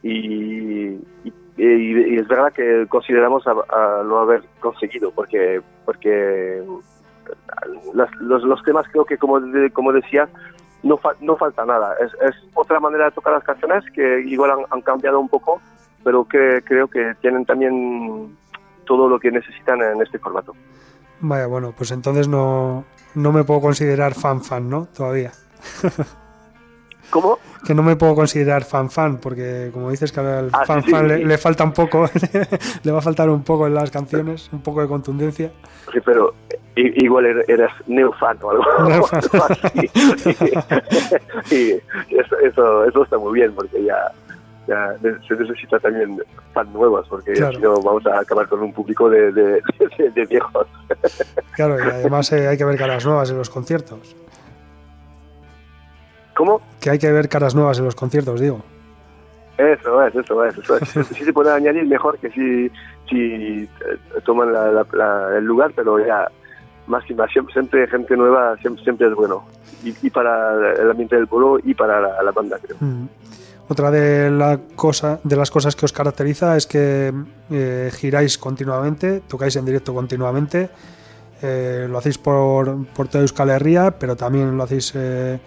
[0.05, 0.91] y,
[1.24, 5.61] y- y- y es verdad que consideramos a, a lo haber conseguido, porque,
[8.20, 10.29] los, los temas creo que como, de- como decías,
[10.87, 11.95] no, fa- no falta nada.
[12.01, 15.61] Es, es otra manera de tocar las canciones que igual han, han cambiado un poco,
[16.05, 18.37] pero que creo que tienen también
[18.84, 20.55] todo lo que necesitan en este formato.
[21.20, 22.84] Vaya, bueno, pues entonces no,
[23.14, 24.87] no me puedo considerar fan fan, ¿no?
[24.87, 25.32] Todavía.
[27.11, 27.39] ¿Cómo?
[27.64, 30.82] Que no me puedo considerar fan fan, porque como dices que al Ah, sí, fan
[30.82, 31.09] sí, fan sí.
[31.09, 32.09] le, le falta un poco,
[32.82, 35.53] le va a faltar un poco en las canciones, un poco de contundencia.
[35.93, 36.34] Sí, pero
[36.77, 38.64] i- igual er- eres neofan o algo,
[39.12, 39.91] así.
[41.51, 43.97] y eso, eso, eso está muy bien porque ya,
[44.68, 44.95] ya
[45.27, 46.20] se necesita también
[46.53, 47.53] fan nuevos porque Claro.
[47.57, 49.62] si no vamos a acabar con un público de, de,
[49.99, 50.66] de- de viejos.
[51.57, 54.14] Claro, y además eh, hay que ver caras nuevas en los conciertos.
[56.35, 56.61] ¿Cómo?
[56.83, 58.61] Que hay que ver caras nuevas en los conciertos, digo.
[59.57, 61.07] Eso es, eso es, eso es.
[61.09, 62.70] Si se puede añadir mejor que si,
[63.09, 63.68] si eh,
[64.27, 66.31] toman la- la- la- el lugar, pero ya
[66.87, 69.45] más y más, siempre, gente nueva siempre, siempre es bueno.
[69.84, 72.76] Y, para el ambiente del pueblo y para la, la banda, creo.
[72.80, 73.07] Mm.
[73.68, 77.12] Otra de, la cosa, de las cosas que os caracteriza es que
[77.51, 80.70] eh, giráis continuamente, tocáis en directo continuamente,
[81.43, 85.41] eh, lo hacéis por, por toda Euskal Herria, pero también lo hacéis eh,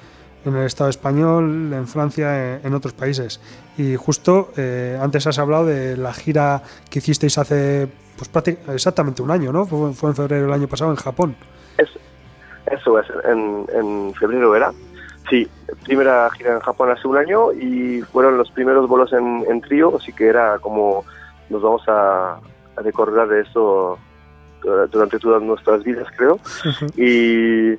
[0.44, 3.40] en el Estado español, en Francia, en, en otros países.
[3.78, 7.88] Y justo eh, antes has hablado de la gira que hicisteis hace
[8.20, 9.66] pues, exactamente un año, ¿no?
[9.66, 11.36] Fue, fue en febrero del año pasado en Japón.
[11.78, 14.72] Eso es, en, en febrero era.
[15.30, 15.48] Sí,
[15.86, 19.96] primera gira en Japón hace un año y fueron los primeros bolos en, en trío,
[19.96, 21.04] así que era como
[21.50, 23.98] nos vamos a, a recordar de eso
[24.62, 26.40] dura- durante todas nuestras vidas, creo.
[26.96, 27.72] y,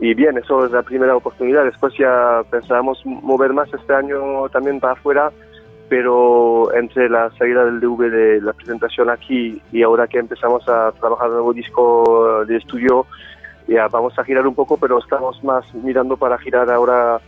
[0.00, 1.64] y bien, eso es la primera oportunidad.
[1.64, 5.30] Después ya pensábamos mover más este año también para afuera,
[5.96, 10.90] pero entre la salida del DV de la presentación aquí y ahora que empezamos a
[10.98, 13.06] trabajar un nuevo disco de estudio,
[13.68, 17.20] ya vamos a girar un poco, pero estamos más mirando para girar ahora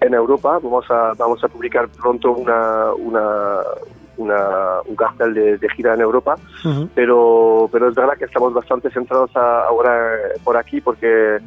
[0.00, 0.58] en Europa.
[0.60, 3.60] Vamos a, vamos a publicar pronto una, una,
[4.16, 6.34] una- un cartel de, de gira en Europa,
[6.96, 11.38] pero, pero es verdad que estamos bastante centrados a- ahora por aquí porque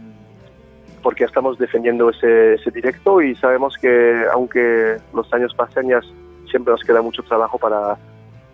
[1.05, 5.99] porque estamos defendiendo ese, ese directo y sabemos que aunque los años pasen ya
[6.49, 7.95] siempre nos queda mucho trabajo para,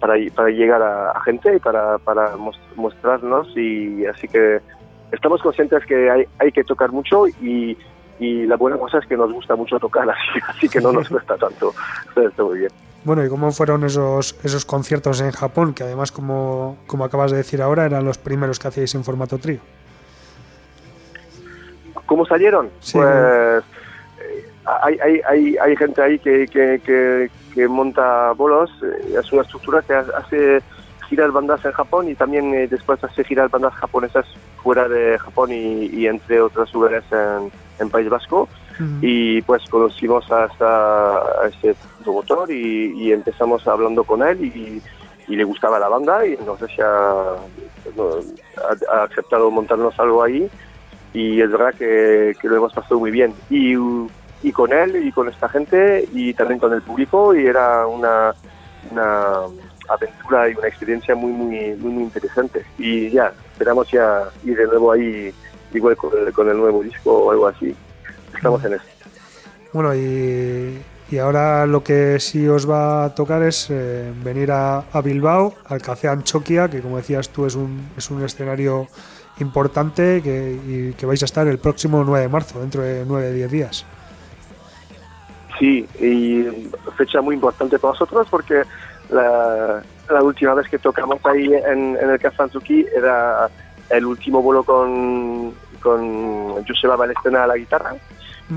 [0.02, 4.60] para, para llegar a, a gente y para, para mos- mostrarnos y así que
[5.14, 7.78] estamos conscientes que hay, hay que tocar mucho y,
[8.20, 11.08] y la buena cosa es que nos gusta mucho tocar así, así que no nos
[11.14, 11.74] cuesta tanto
[12.18, 12.72] está muy bien
[13.06, 15.74] Bueno, ¿y cómo fueron esos, esos conciertos en Japón?
[15.74, 19.38] Que además, como, como acabas de decir ahora, eran los primeros que hacíais en formato
[19.38, 19.60] trío.
[22.06, 22.70] ¿Cómo salieron?
[22.80, 22.98] Sí.
[22.98, 23.62] Pues eh,
[24.66, 29.42] hay, hay, hay, hay gente ahí que, que, que, que monta bolos, eh, es una
[29.42, 30.62] estructura que hace
[31.10, 34.26] girar bandas en Japón y también eh, después hacer girar bandas japonesas
[34.64, 38.48] fuera de Japón y, y entre otros lugares en, en País Vasco.
[39.00, 44.82] Y pues conocimos a, a este promotor y, y empezamos hablando con él y,
[45.28, 46.90] y le gustaba la banda y entonces ya
[47.96, 48.10] no,
[48.58, 50.50] ha, ha aceptado montarnos algo ahí
[51.14, 53.34] y es verdad que, lo hemos pasado muy bien.
[53.50, 53.76] Y,
[54.44, 58.34] y con él y con esta gente y también con el público y era una,
[58.90, 59.34] una
[59.90, 62.66] aventura y una experiencia muy, muy, muy, muy interesante.
[62.78, 65.34] Y ya, esperamos ya ir de nuevo ahí,
[65.74, 67.76] igual con el, con el nuevo disco o algo así.
[68.34, 68.86] Estamos en eso.
[69.74, 74.80] Bueno, y, y ahora lo que sí os va a tocar es eh, venir a,
[74.92, 78.88] a Bilbao, al Café Anchoquia, que como decías tú es un, es un escenario
[79.42, 83.48] importante que, y que vais a estar el próximo 9 de marzo, dentro de 9-10
[83.48, 83.86] días.
[85.60, 88.64] Sí, y fecha muy importante para nosotros porque
[89.10, 93.50] la, la última vez que tocamos ahí en, en el Café Anzuki era
[93.90, 97.96] el último bolo con, con Joseba Balestena a la guitarra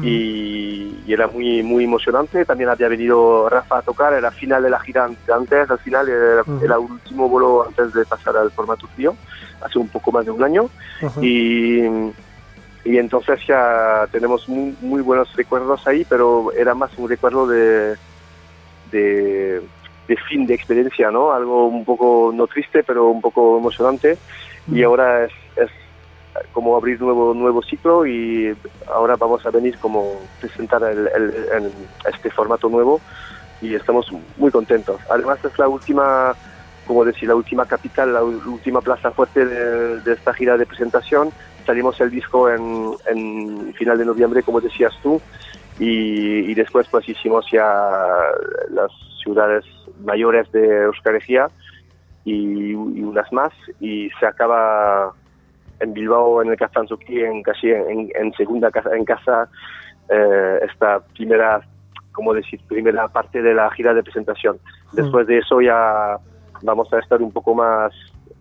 [0.03, 2.45] y, y era muy muy emocionante.
[2.45, 6.43] También había venido Rafa a tocar, era final de la gira antes, al final era,
[6.63, 9.15] el último bolo antes de pasar al formato trío,
[9.63, 10.69] hace un poco más de un año.
[11.21, 11.83] Y,
[12.85, 17.97] y entonces ya tenemos muy, muy buenos recuerdos ahí, pero era más un recuerdo de,
[18.91, 19.63] de,
[20.09, 21.33] de fin de experiencia, ¿no?
[21.33, 24.19] Algo un poco, no triste, pero un poco emocionante.
[24.71, 25.71] Y ahora es, es
[26.53, 28.57] como abrir nuevo nuevo ciclo y
[28.93, 31.72] ahora vamos a venir como presentar el, el- el-
[32.12, 33.01] este formato nuevo
[33.61, 34.07] y estamos
[34.37, 35.01] muy contentos.
[35.11, 36.35] Además es la última,
[36.87, 41.30] como decir, la última capital, la última plaza fuerte de, de esta gira de presentación.
[41.64, 45.20] Salimos el disco en, en final de noviembre, como decías tú,
[45.78, 47.64] y, y después pues hicimos ya
[48.70, 48.91] las
[49.22, 49.64] ciudades
[50.05, 51.18] mayores de Euskal
[52.26, 55.12] y, y unas más y se acaba
[55.81, 59.49] en Bilbao en el Castanzuki en casi en, en segunda casa en casa
[60.09, 61.61] eh, esta primera
[62.12, 64.59] como decir primera parte de la gira de presentación.
[64.93, 66.16] Después de eso ya
[66.62, 67.93] vamos a estar un poco más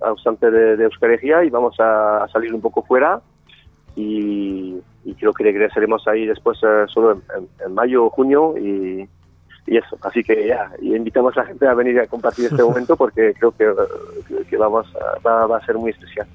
[0.02, 0.90] ausente de, de
[1.46, 3.20] y vamos a, a salir un poco fuera
[3.96, 8.56] y, y creo que regresaremos ahí después eh, solo en, en- en mayo o junio
[8.58, 9.08] y,
[9.68, 12.64] y eso, así que ya, y invitamos a la gente a venir a compartir este
[12.70, 16.28] momento porque creo que, eh, que vamos a- va, va a ser muy especial.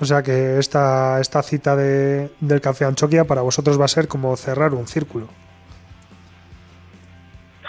[0.00, 4.08] O sea que esta, esta cita de, del Café Anchoquia para vosotros va a ser
[4.08, 5.26] como cerrar un círculo.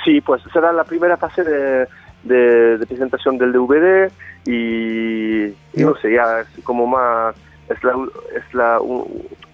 [0.03, 1.87] Sí, pues será la primera fase de,
[2.23, 4.11] de- de presentación del DVD
[4.45, 7.35] y, y no sé, ya es como más,
[7.69, 7.93] es la,
[8.35, 8.79] es la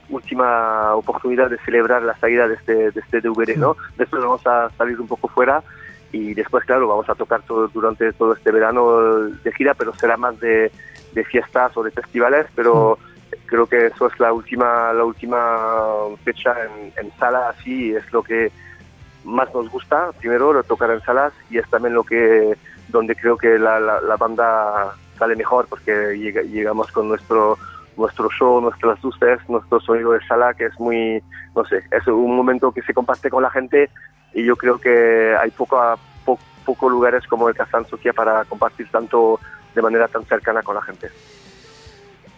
[0.09, 3.75] última oportunidad de celebrar la salida de este, de este DVD, ¿no?
[3.97, 5.63] Después vamos a salir un poco fuera
[6.13, 9.01] y después, claro, vamos a tocar todo, durante todo este verano
[9.43, 10.71] de gira, pero será más de,
[11.13, 12.97] de fiestas o de festivales, pero
[13.47, 15.57] creo que eso es la última, la última
[16.23, 18.51] fecha en, en sala, así es lo que
[19.25, 22.55] más nos gusta, primero tocar en salas y es también lo que
[22.89, 27.57] donde creo que la, la, la banda sale mejor porque llega- llegamos con nuestro
[27.95, 31.21] nuestro show, nuestras luces, nuestro sonido de sala que es muy,
[31.55, 33.89] no sé, es un momento que se comparte con la gente
[34.33, 38.45] y yo creo que hay poco a- po- poco lugares como el Kazan Sofía para
[38.45, 39.39] compartir tanto
[39.75, 41.09] de manera tan cercana con la gente.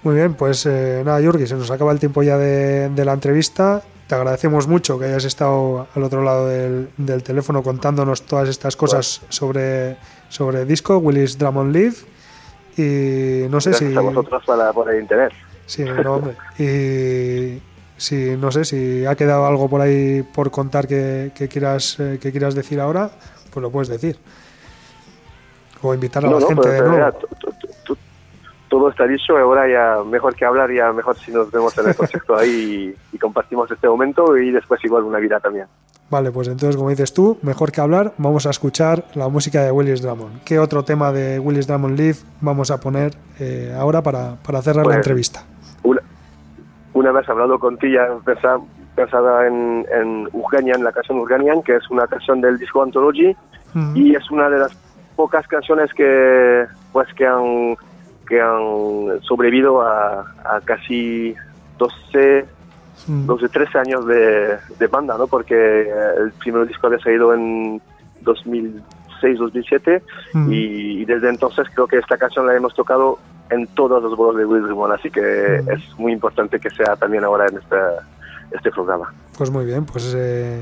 [0.04, 3.14] Muy bien, pues eh, nada, Yurgi, se nos acaba el tiempo ya de, de la
[3.14, 3.82] entrevista.
[4.08, 8.76] Te agradecemos mucho que hayas estado al otro lado del, del teléfono contándonos todas estas
[8.76, 9.98] cosas sobre,
[10.30, 11.96] sobre el disco, Willis Drummond Live.
[12.78, 13.98] Y no sé Gracias si.
[13.98, 15.34] a vosotros para, por el interés.
[15.66, 16.36] Sí, no, hombre.
[16.60, 17.60] Y
[17.98, 22.18] si no sé si ha quedado algo por ahí por contar que, que quieras eh,
[22.22, 23.10] que quieras decir ahora,
[23.52, 24.18] pues lo puedes decir.
[25.82, 27.12] O invitar a No, la no, gente de nuevo.
[27.12, 27.98] to-
[28.68, 31.96] todo está dicho, ahora ya mejor que hablar, ya mejor si nos vemos en el
[31.96, 35.68] concierto ahí y, y compartimos este momento y después igual una vida también.
[36.10, 39.72] Vale, pues entonces, como dices tú, mejor que hablar, vamos a escuchar la música de
[39.72, 40.43] Willis Drummond.
[40.43, 44.84] ¿Qué otro tema de Willis Drummond Live vamos a poner eh, ahora para, para cerrar
[44.86, 45.43] la Pues, entrevista?
[46.96, 48.60] Una, vez hablado con ti, ya pensa-
[48.96, 53.36] pensaba en, en Urganian, la canción Urganian, que es una canción del disco Anthology
[53.93, 54.72] y es una de las
[55.18, 57.76] pocas canciones que pues que han
[58.28, 61.36] que han sobrevivido a, a casi
[61.78, 62.46] 12
[63.08, 65.28] mm, 12, 13 años de, de banda, ¿no?
[65.28, 67.82] Porque el primer disco había salido en
[68.22, 68.82] 2006,
[69.22, 70.03] 2007
[70.34, 70.51] mm.
[70.51, 74.38] y, y desde entonces creo que esta canción la hemos tocado en todos los bolos
[74.38, 75.70] de Will Drummond, así que Mm.
[75.72, 77.76] es muy importante que sea también ahora en este,
[78.51, 79.13] este programa.
[79.38, 80.59] Pues muy bien, pues eh,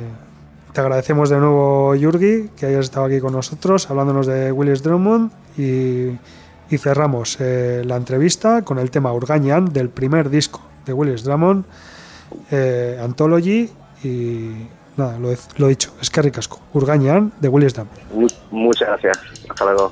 [0.73, 5.31] te agradecemos de nuevo, Yurgi, que hayas estado aquí con nosotros hablándonos de Willis Drummond
[5.57, 6.17] y
[6.69, 11.65] Y cerramos eh, la entrevista con el tema Urgañan del primer disco de Willis Drummond,
[12.49, 13.69] eh, Anthology
[14.03, 14.67] y
[14.97, 17.97] nada, lo he, lo he dicho, es que ricasco, Urgañan de Drummond.
[18.13, 19.17] Mu- muchas gracias.
[19.49, 19.91] Hasta luego.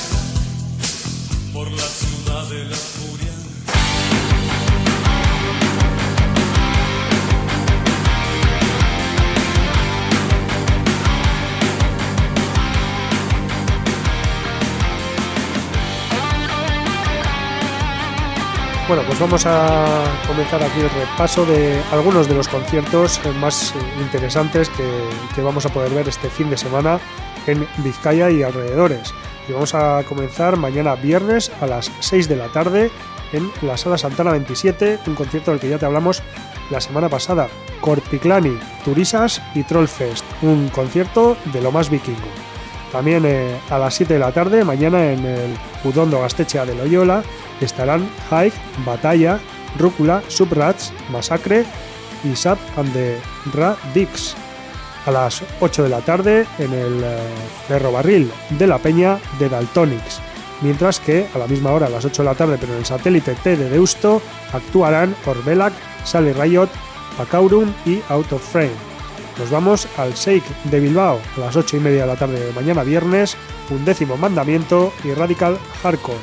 [18.91, 24.67] Bueno, pues vamos a comenzar aquí el repaso de algunos de los conciertos más interesantes
[24.67, 24.83] que,
[25.33, 26.99] que vamos a poder ver este fin de semana
[27.47, 29.13] en Vizcaya y alrededores.
[29.47, 32.91] Y vamos a comenzar mañana viernes a las 6 de la tarde
[33.31, 36.21] en la Sala Santana 27, un concierto del que ya te hablamos
[36.69, 37.47] la semana pasada.
[37.79, 42.50] Corpiclani, Turisas y Trollfest, un concierto de lo más vikingo.
[42.91, 47.23] También eh, a las 7 de la tarde, mañana en el Udondo Gastechea de Loyola,
[47.61, 49.39] estarán Hike, Batalla,
[49.77, 51.65] Rúcula, Subrats, Masacre
[52.23, 53.17] y Sap and the
[53.53, 54.35] Ra Dix.
[55.05, 57.17] A las 8 de la tarde en el eh,
[57.67, 60.19] ferrobarril de la Peña de Daltonics.
[60.61, 62.85] Mientras que a la misma hora, a las 8 de la tarde, pero en el
[62.85, 64.21] satélite T de Deusto,
[64.53, 65.73] actuarán Orbelac,
[66.03, 66.69] Sally Riot,
[67.17, 68.90] Pacaurum y Out of Frame.
[69.41, 72.53] Nos vamos al Shake de Bilbao a las 8 y media de la tarde de
[72.53, 73.35] mañana viernes,
[73.71, 76.19] un décimo mandamiento y Radical Hardcore.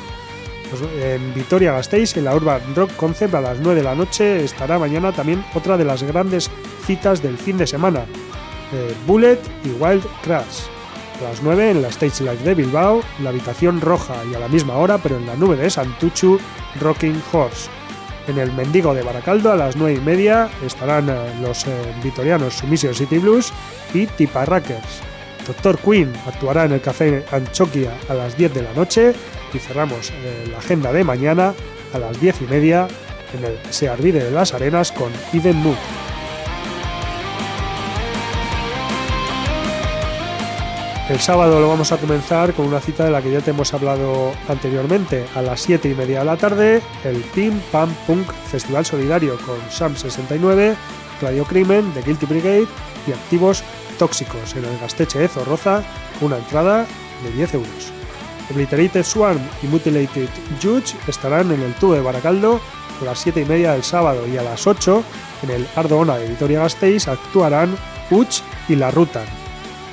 [1.01, 4.79] En Vitoria Gasteiz, en la Urban Rock Concept, a las 9 de la noche estará
[4.79, 6.49] mañana también otra de las grandes
[6.85, 8.05] citas del fin de semana,
[8.71, 10.61] eh, Bullet y Wild Crash.
[11.19, 14.47] A las 9 en la Stage Live de Bilbao, la habitación roja y a la
[14.47, 16.39] misma hora, pero en la nube de Santuchu,
[16.79, 17.78] Rocking Horse.
[18.29, 21.71] En el Mendigo de Baracaldo a las 9 y media estarán eh, los eh,
[22.03, 23.51] vitorianos Sumisio City Blues
[23.91, 25.01] y Tiparrackers.
[25.47, 29.13] Doctor Queen actuará en el Café Anchoquia a las 10 de la noche
[29.51, 31.55] y cerramos eh, la agenda de mañana
[31.91, 32.87] a las 10 y media
[33.35, 36.08] en el Se Arvide de las Arenas con Eden Mood.
[41.09, 43.73] El sábado lo vamos a comenzar con una cita de la que ya te hemos
[43.73, 45.25] hablado anteriormente.
[45.33, 49.57] A las 7 y media de la tarde, el Pim Pam Punk Festival Solidario con
[49.71, 50.75] Sam 69,
[51.19, 52.67] Radio Crimen, The Guilty Brigade
[53.07, 53.63] y Activos
[53.97, 55.81] Tóxicos en el Gasteche de Zorroza,
[56.21, 56.85] una entrada
[57.23, 57.91] de 10 euros.
[58.51, 60.29] Obliterated Swarm y Mutilated
[60.61, 62.61] Judge estarán en el tubo de Baracaldo
[63.01, 65.03] a las 7 y media del sábado y a las 8
[65.41, 67.75] en el Ardoona de Vitoria Gasteiz actuarán
[68.11, 69.25] Uch y La Rutan.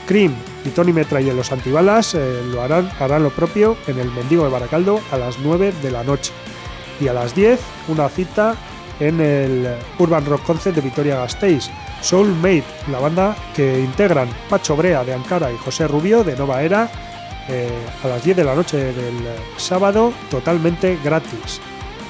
[0.07, 0.35] Cream
[0.67, 4.45] y Tony Metra y los antibalas eh, lo harán, harán lo propio en el Mendigo
[4.45, 6.33] de Baracaldo a las 9 de la noche.
[7.01, 8.57] Y a las 10 una cita
[8.99, 11.71] en el Urban Rock Concert de Vitoria Gasteiz.
[12.01, 16.91] Soulmate, la banda que integran Pacho Brea de Ankara y José Rubio de Nova Era
[17.49, 17.71] eh,
[18.03, 19.17] a las 10 de la noche del
[19.57, 21.61] sábado totalmente gratis.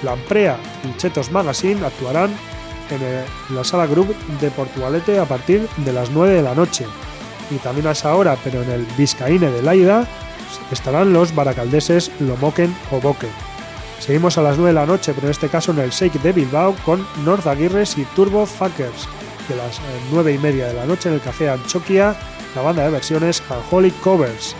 [0.02, 2.30] Lamprea y Chetos Magazine actuarán
[2.90, 6.86] en eh, la sala Group de Portugalete a partir de las 9 de la noche
[7.50, 10.06] y también a esa hora, pero en el Vizcaíne de Laida,
[10.70, 13.30] estarán los baracaldeses Lomoken o Boken.
[14.00, 16.32] Seguimos a las 9 de la noche, pero en este caso en el Shake de
[16.32, 19.08] Bilbao con North Aguirres y Turbo Fuckers.
[19.50, 22.16] A las eh, 9 y media de la noche en el Café Anchoquia,
[22.54, 24.54] la banda de versiones Unholy Covers.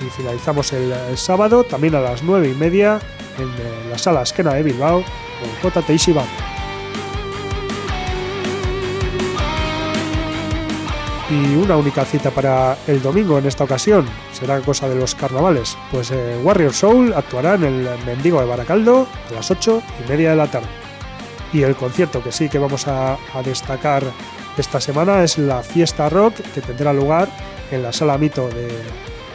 [0.00, 3.00] Y finalizamos el, el sábado también a las 9 y media
[3.38, 5.02] en eh, la sala Esquena de Bilbao
[5.40, 5.82] con J.
[5.82, 6.14] Teishi.
[11.28, 14.06] Y una única cita para el domingo en esta ocasión.
[14.32, 15.76] Será cosa de los carnavales.
[15.90, 20.30] Pues eh, Warrior Soul actuará en el Mendigo de Baracaldo a las 8 y media
[20.30, 20.68] de la tarde.
[21.52, 24.02] Y el concierto que sí que vamos a, destacar
[24.56, 27.28] esta semana es la fiesta rock que tendrá lugar
[27.70, 28.68] en la sala Mito de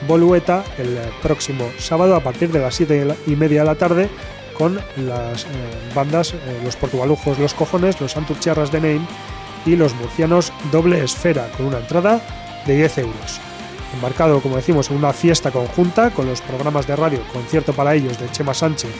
[0.08, 4.10] Bolueta el próximo sábado a partir de las 7 y media de la tarde
[4.58, 5.48] con las eh,
[5.94, 9.08] bandas eh, Los Portugalujos Los Cojones, Los Santurciarras de Name
[9.66, 12.22] y los murcianos Doble Esfera con una entrada
[12.66, 13.39] de 10 euros.
[13.93, 18.20] Embarcado, como decimos, en una fiesta conjunta con los programas de radio Concierto para ellos
[18.20, 18.91] de Chema Sánchez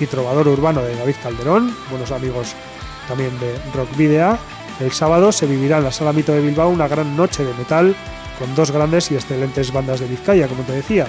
[0.00, 2.54] y Trovador Urbano de David Calderón, buenos amigos
[3.06, 4.38] también de Rock Video,
[4.80, 7.94] el sábado se vivirá en la Sala Mito de Bilbao una gran noche de metal
[8.38, 11.06] con dos grandes y excelentes bandas de Vizcaya, como te decía,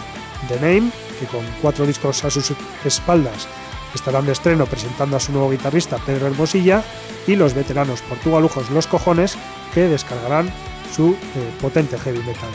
[0.48, 2.54] The Name, que con cuatro discos a sus
[2.84, 3.48] espaldas
[3.94, 6.84] estarán de estreno presentando a su nuevo guitarrista Pedro Hermosilla
[7.28, 9.38] y los veteranos portugalujos Los Cojones
[9.74, 10.52] que descargarán
[10.94, 11.18] su eh,
[11.62, 12.50] potente heavy metal.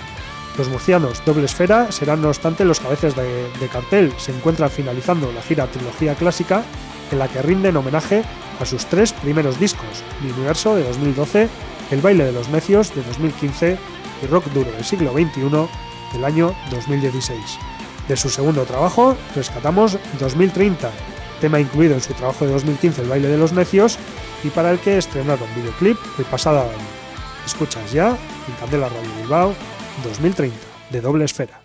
[0.58, 5.30] Los murcianos Doble Esfera serán no obstante los cabezas de, de, cartel, se encuentran finalizando
[5.32, 6.64] la gira Trilogía Clásica
[7.12, 8.22] en la que rinden homenaje
[8.60, 11.48] a sus tres primeros discos, Mi Universo de 2012,
[11.90, 13.78] El Baile de los Necios de 2015
[14.22, 15.68] y Rock Duro del siglo XXI
[16.12, 17.38] del año 2016.
[18.08, 20.90] De su segundo trabajo rescatamos 2030,
[21.40, 23.98] tema incluido en su trabajo de 2015 El baile de los necios
[24.44, 26.70] y para el que estrenaron videoclip el pasado año.
[27.44, 29.54] Escuchas ya en Candela Radio Bilbao
[30.04, 30.56] 2030
[30.90, 31.60] de Doble Esfera.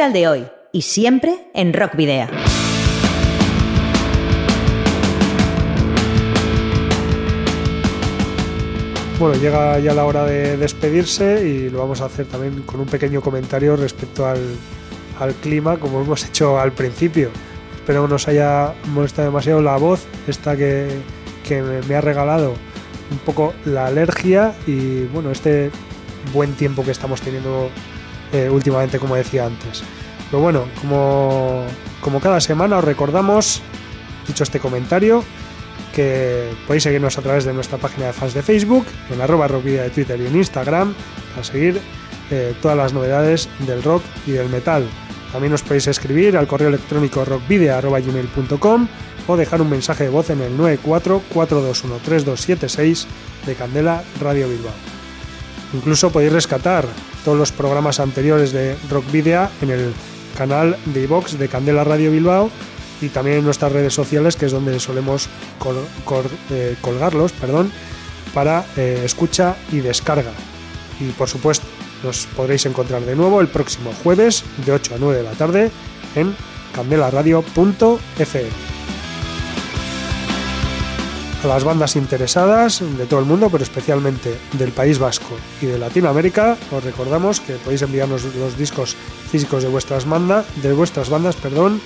[0.00, 2.26] metal de hoy y siempre en Rock Video.
[9.18, 12.86] Bueno, llega ya la hora de despedirse y lo vamos a hacer también con un
[12.86, 14.38] pequeño comentario respecto al,
[15.18, 17.28] al clima, como hemos hecho al principio.
[17.74, 20.88] Espero que no os haya molestado demasiado la voz, esta que,
[21.46, 22.54] que me ha regalado
[23.10, 25.70] un poco la alergia y bueno, este
[26.32, 27.68] buen tiempo que estamos teniendo
[28.32, 29.82] eh, últimamente, como decía antes.
[30.30, 31.64] Pero bueno, como,
[32.00, 33.62] como cada semana os recordamos,
[34.26, 35.24] dicho este comentario,
[35.94, 39.82] que podéis seguirnos a través de nuestra página de fans de Facebook, en arroba rockvidia
[39.82, 40.94] de Twitter y en Instagram,
[41.34, 41.80] para seguir
[42.30, 44.86] eh, todas las novedades del rock y del metal.
[45.32, 48.88] También os podéis escribir al correo electrónico rockvidia.com
[49.26, 53.06] o dejar un mensaje de voz en el 944213276
[53.46, 54.89] de Candela Radio Bilbao.
[55.72, 56.86] Incluso podéis rescatar
[57.24, 59.92] todos los programas anteriores de Rockvidia en el
[60.36, 62.50] canal de iVox de Candela Radio Bilbao
[63.00, 65.28] y también en nuestras redes sociales, que es donde solemos
[66.50, 67.72] eh, colgarlos perdón,
[68.34, 70.32] para eh, escucha y descarga.
[70.98, 71.66] Y por supuesto,
[72.02, 75.70] nos podréis encontrar de nuevo el próximo jueves de 8 a 9 de la tarde
[76.14, 76.34] en
[76.74, 78.79] candelaradio.fm.
[81.42, 85.78] A las bandas interesadas de todo el mundo, pero especialmente del País Vasco y de
[85.78, 88.94] Latinoamérica, os recordamos que podéis enviarnos los discos
[89.30, 91.80] físicos de vuestras, de vuestras bandas perdón,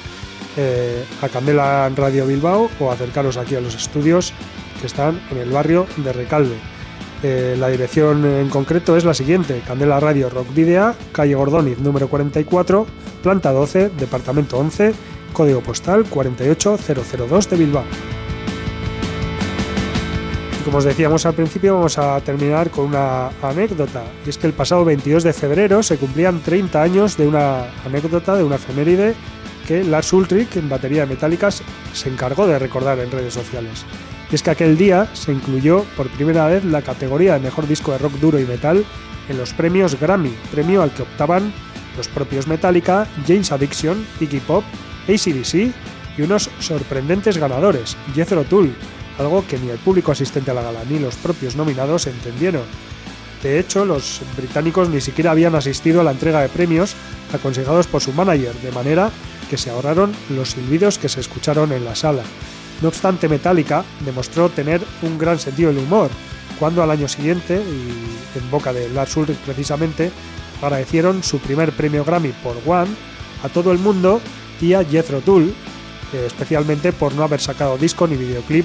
[0.56, 4.32] eh, a Candela Radio Bilbao o acercaros aquí a los estudios
[4.80, 6.56] que están en el barrio de Recalve.
[7.22, 12.08] Eh, la dirección en concreto es la siguiente: Candela Radio Rock Video, calle Gordóniz, número
[12.08, 12.86] 44,
[13.22, 14.94] planta 12, departamento 11,
[15.32, 17.84] código postal 48002 de Bilbao.
[20.64, 24.02] Como os decíamos al principio, vamos a terminar con una anécdota.
[24.24, 28.34] Y es que el pasado 22 de febrero se cumplían 30 años de una anécdota,
[28.34, 29.14] de una efeméride
[29.68, 31.62] que Lars Ulrich, en batería de Metallicas,
[31.92, 33.84] se encargó de recordar en redes sociales.
[34.32, 37.92] Y es que aquel día se incluyó por primera vez la categoría de mejor disco
[37.92, 38.86] de rock duro y metal
[39.28, 41.52] en los premios Grammy, premio al que optaban
[41.94, 44.64] los propios Metallica, James Addiction, Iggy Pop,
[45.08, 45.72] ACDC
[46.16, 48.74] y unos sorprendentes ganadores, Jethro Tull,
[49.18, 52.62] algo que ni el público asistente a la gala ni los propios nominados entendieron.
[53.42, 56.94] De hecho, los británicos ni siquiera habían asistido a la entrega de premios
[57.32, 59.10] aconsejados por su manager, de manera
[59.50, 62.22] que se ahorraron los silbidos que se escucharon en la sala.
[62.80, 66.10] No obstante, Metallica demostró tener un gran sentido del humor,
[66.58, 70.10] cuando al año siguiente, y en boca de Lars Ulrich precisamente,
[70.62, 72.90] agradecieron su primer premio Grammy por One
[73.42, 74.20] a todo el mundo
[74.60, 75.52] y a Jethro Tull,
[76.14, 78.64] eh, especialmente por no haber sacado disco ni videoclip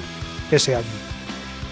[0.56, 0.86] ese año.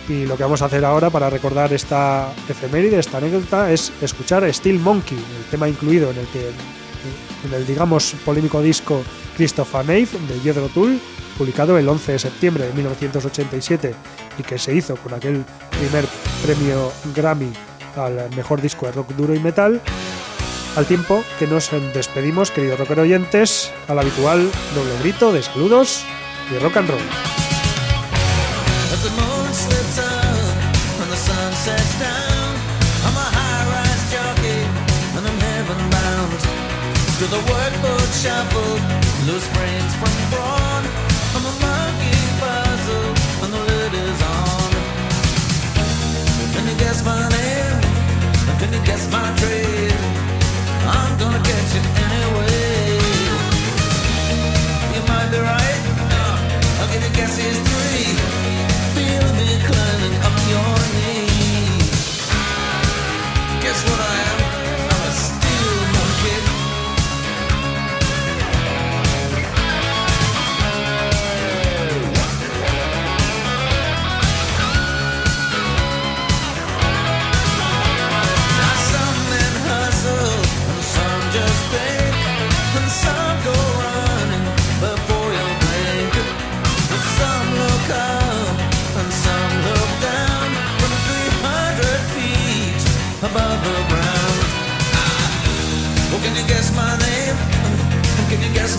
[0.09, 4.51] Y lo que vamos a hacer ahora para recordar esta efeméride, esta anécdota, es escuchar
[4.53, 6.51] Steel Monkey, el tema incluido en el que
[7.45, 9.03] en el digamos polémico disco
[9.37, 11.01] Christopher Nave de Jethro Tull,
[11.37, 13.95] publicado el 11 de septiembre de 1987
[14.39, 16.05] y que se hizo con aquel primer
[16.43, 17.53] premio Grammy
[17.97, 19.81] al mejor disco de rock duro y metal.
[20.77, 26.05] Al tiempo que nos despedimos, queridos rocker oyentes, al habitual doble grito de saludos
[26.53, 27.38] y rock and roll.
[37.19, 38.79] To the workboat shuffle,
[39.27, 40.85] loose brains from brawn.
[41.35, 43.11] I'm a monkey puzzle
[43.43, 44.71] and the lid is on.
[46.55, 47.81] Can you guess my name?
[48.61, 49.99] Can you guess my trade?
[50.87, 53.03] I'm gonna catch you anyway.
[54.95, 55.83] You might be right.
[56.79, 58.15] I'll give you guesses three.
[58.95, 61.83] Feel me climbing up your knee.
[63.61, 64.28] Guess what I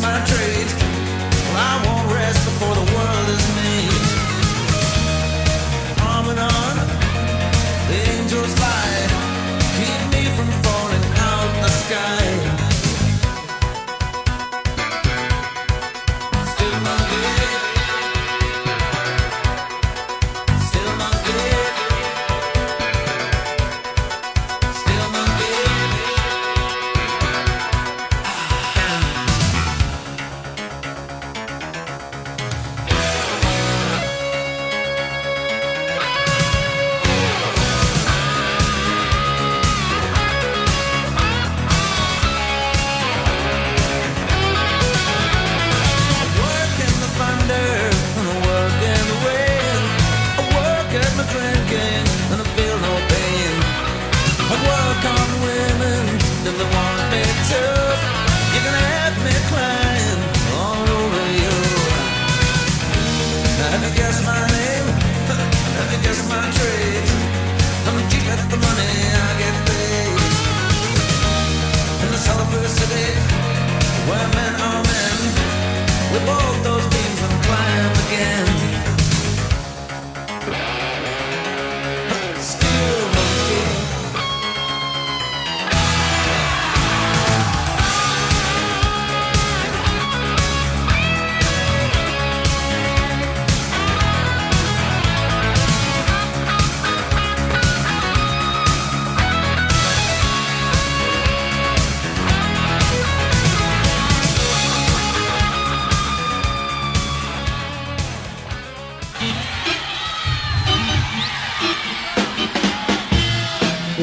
[0.01, 0.67] my trade.
[1.47, 3.68] Well, I won't rest before the world is made.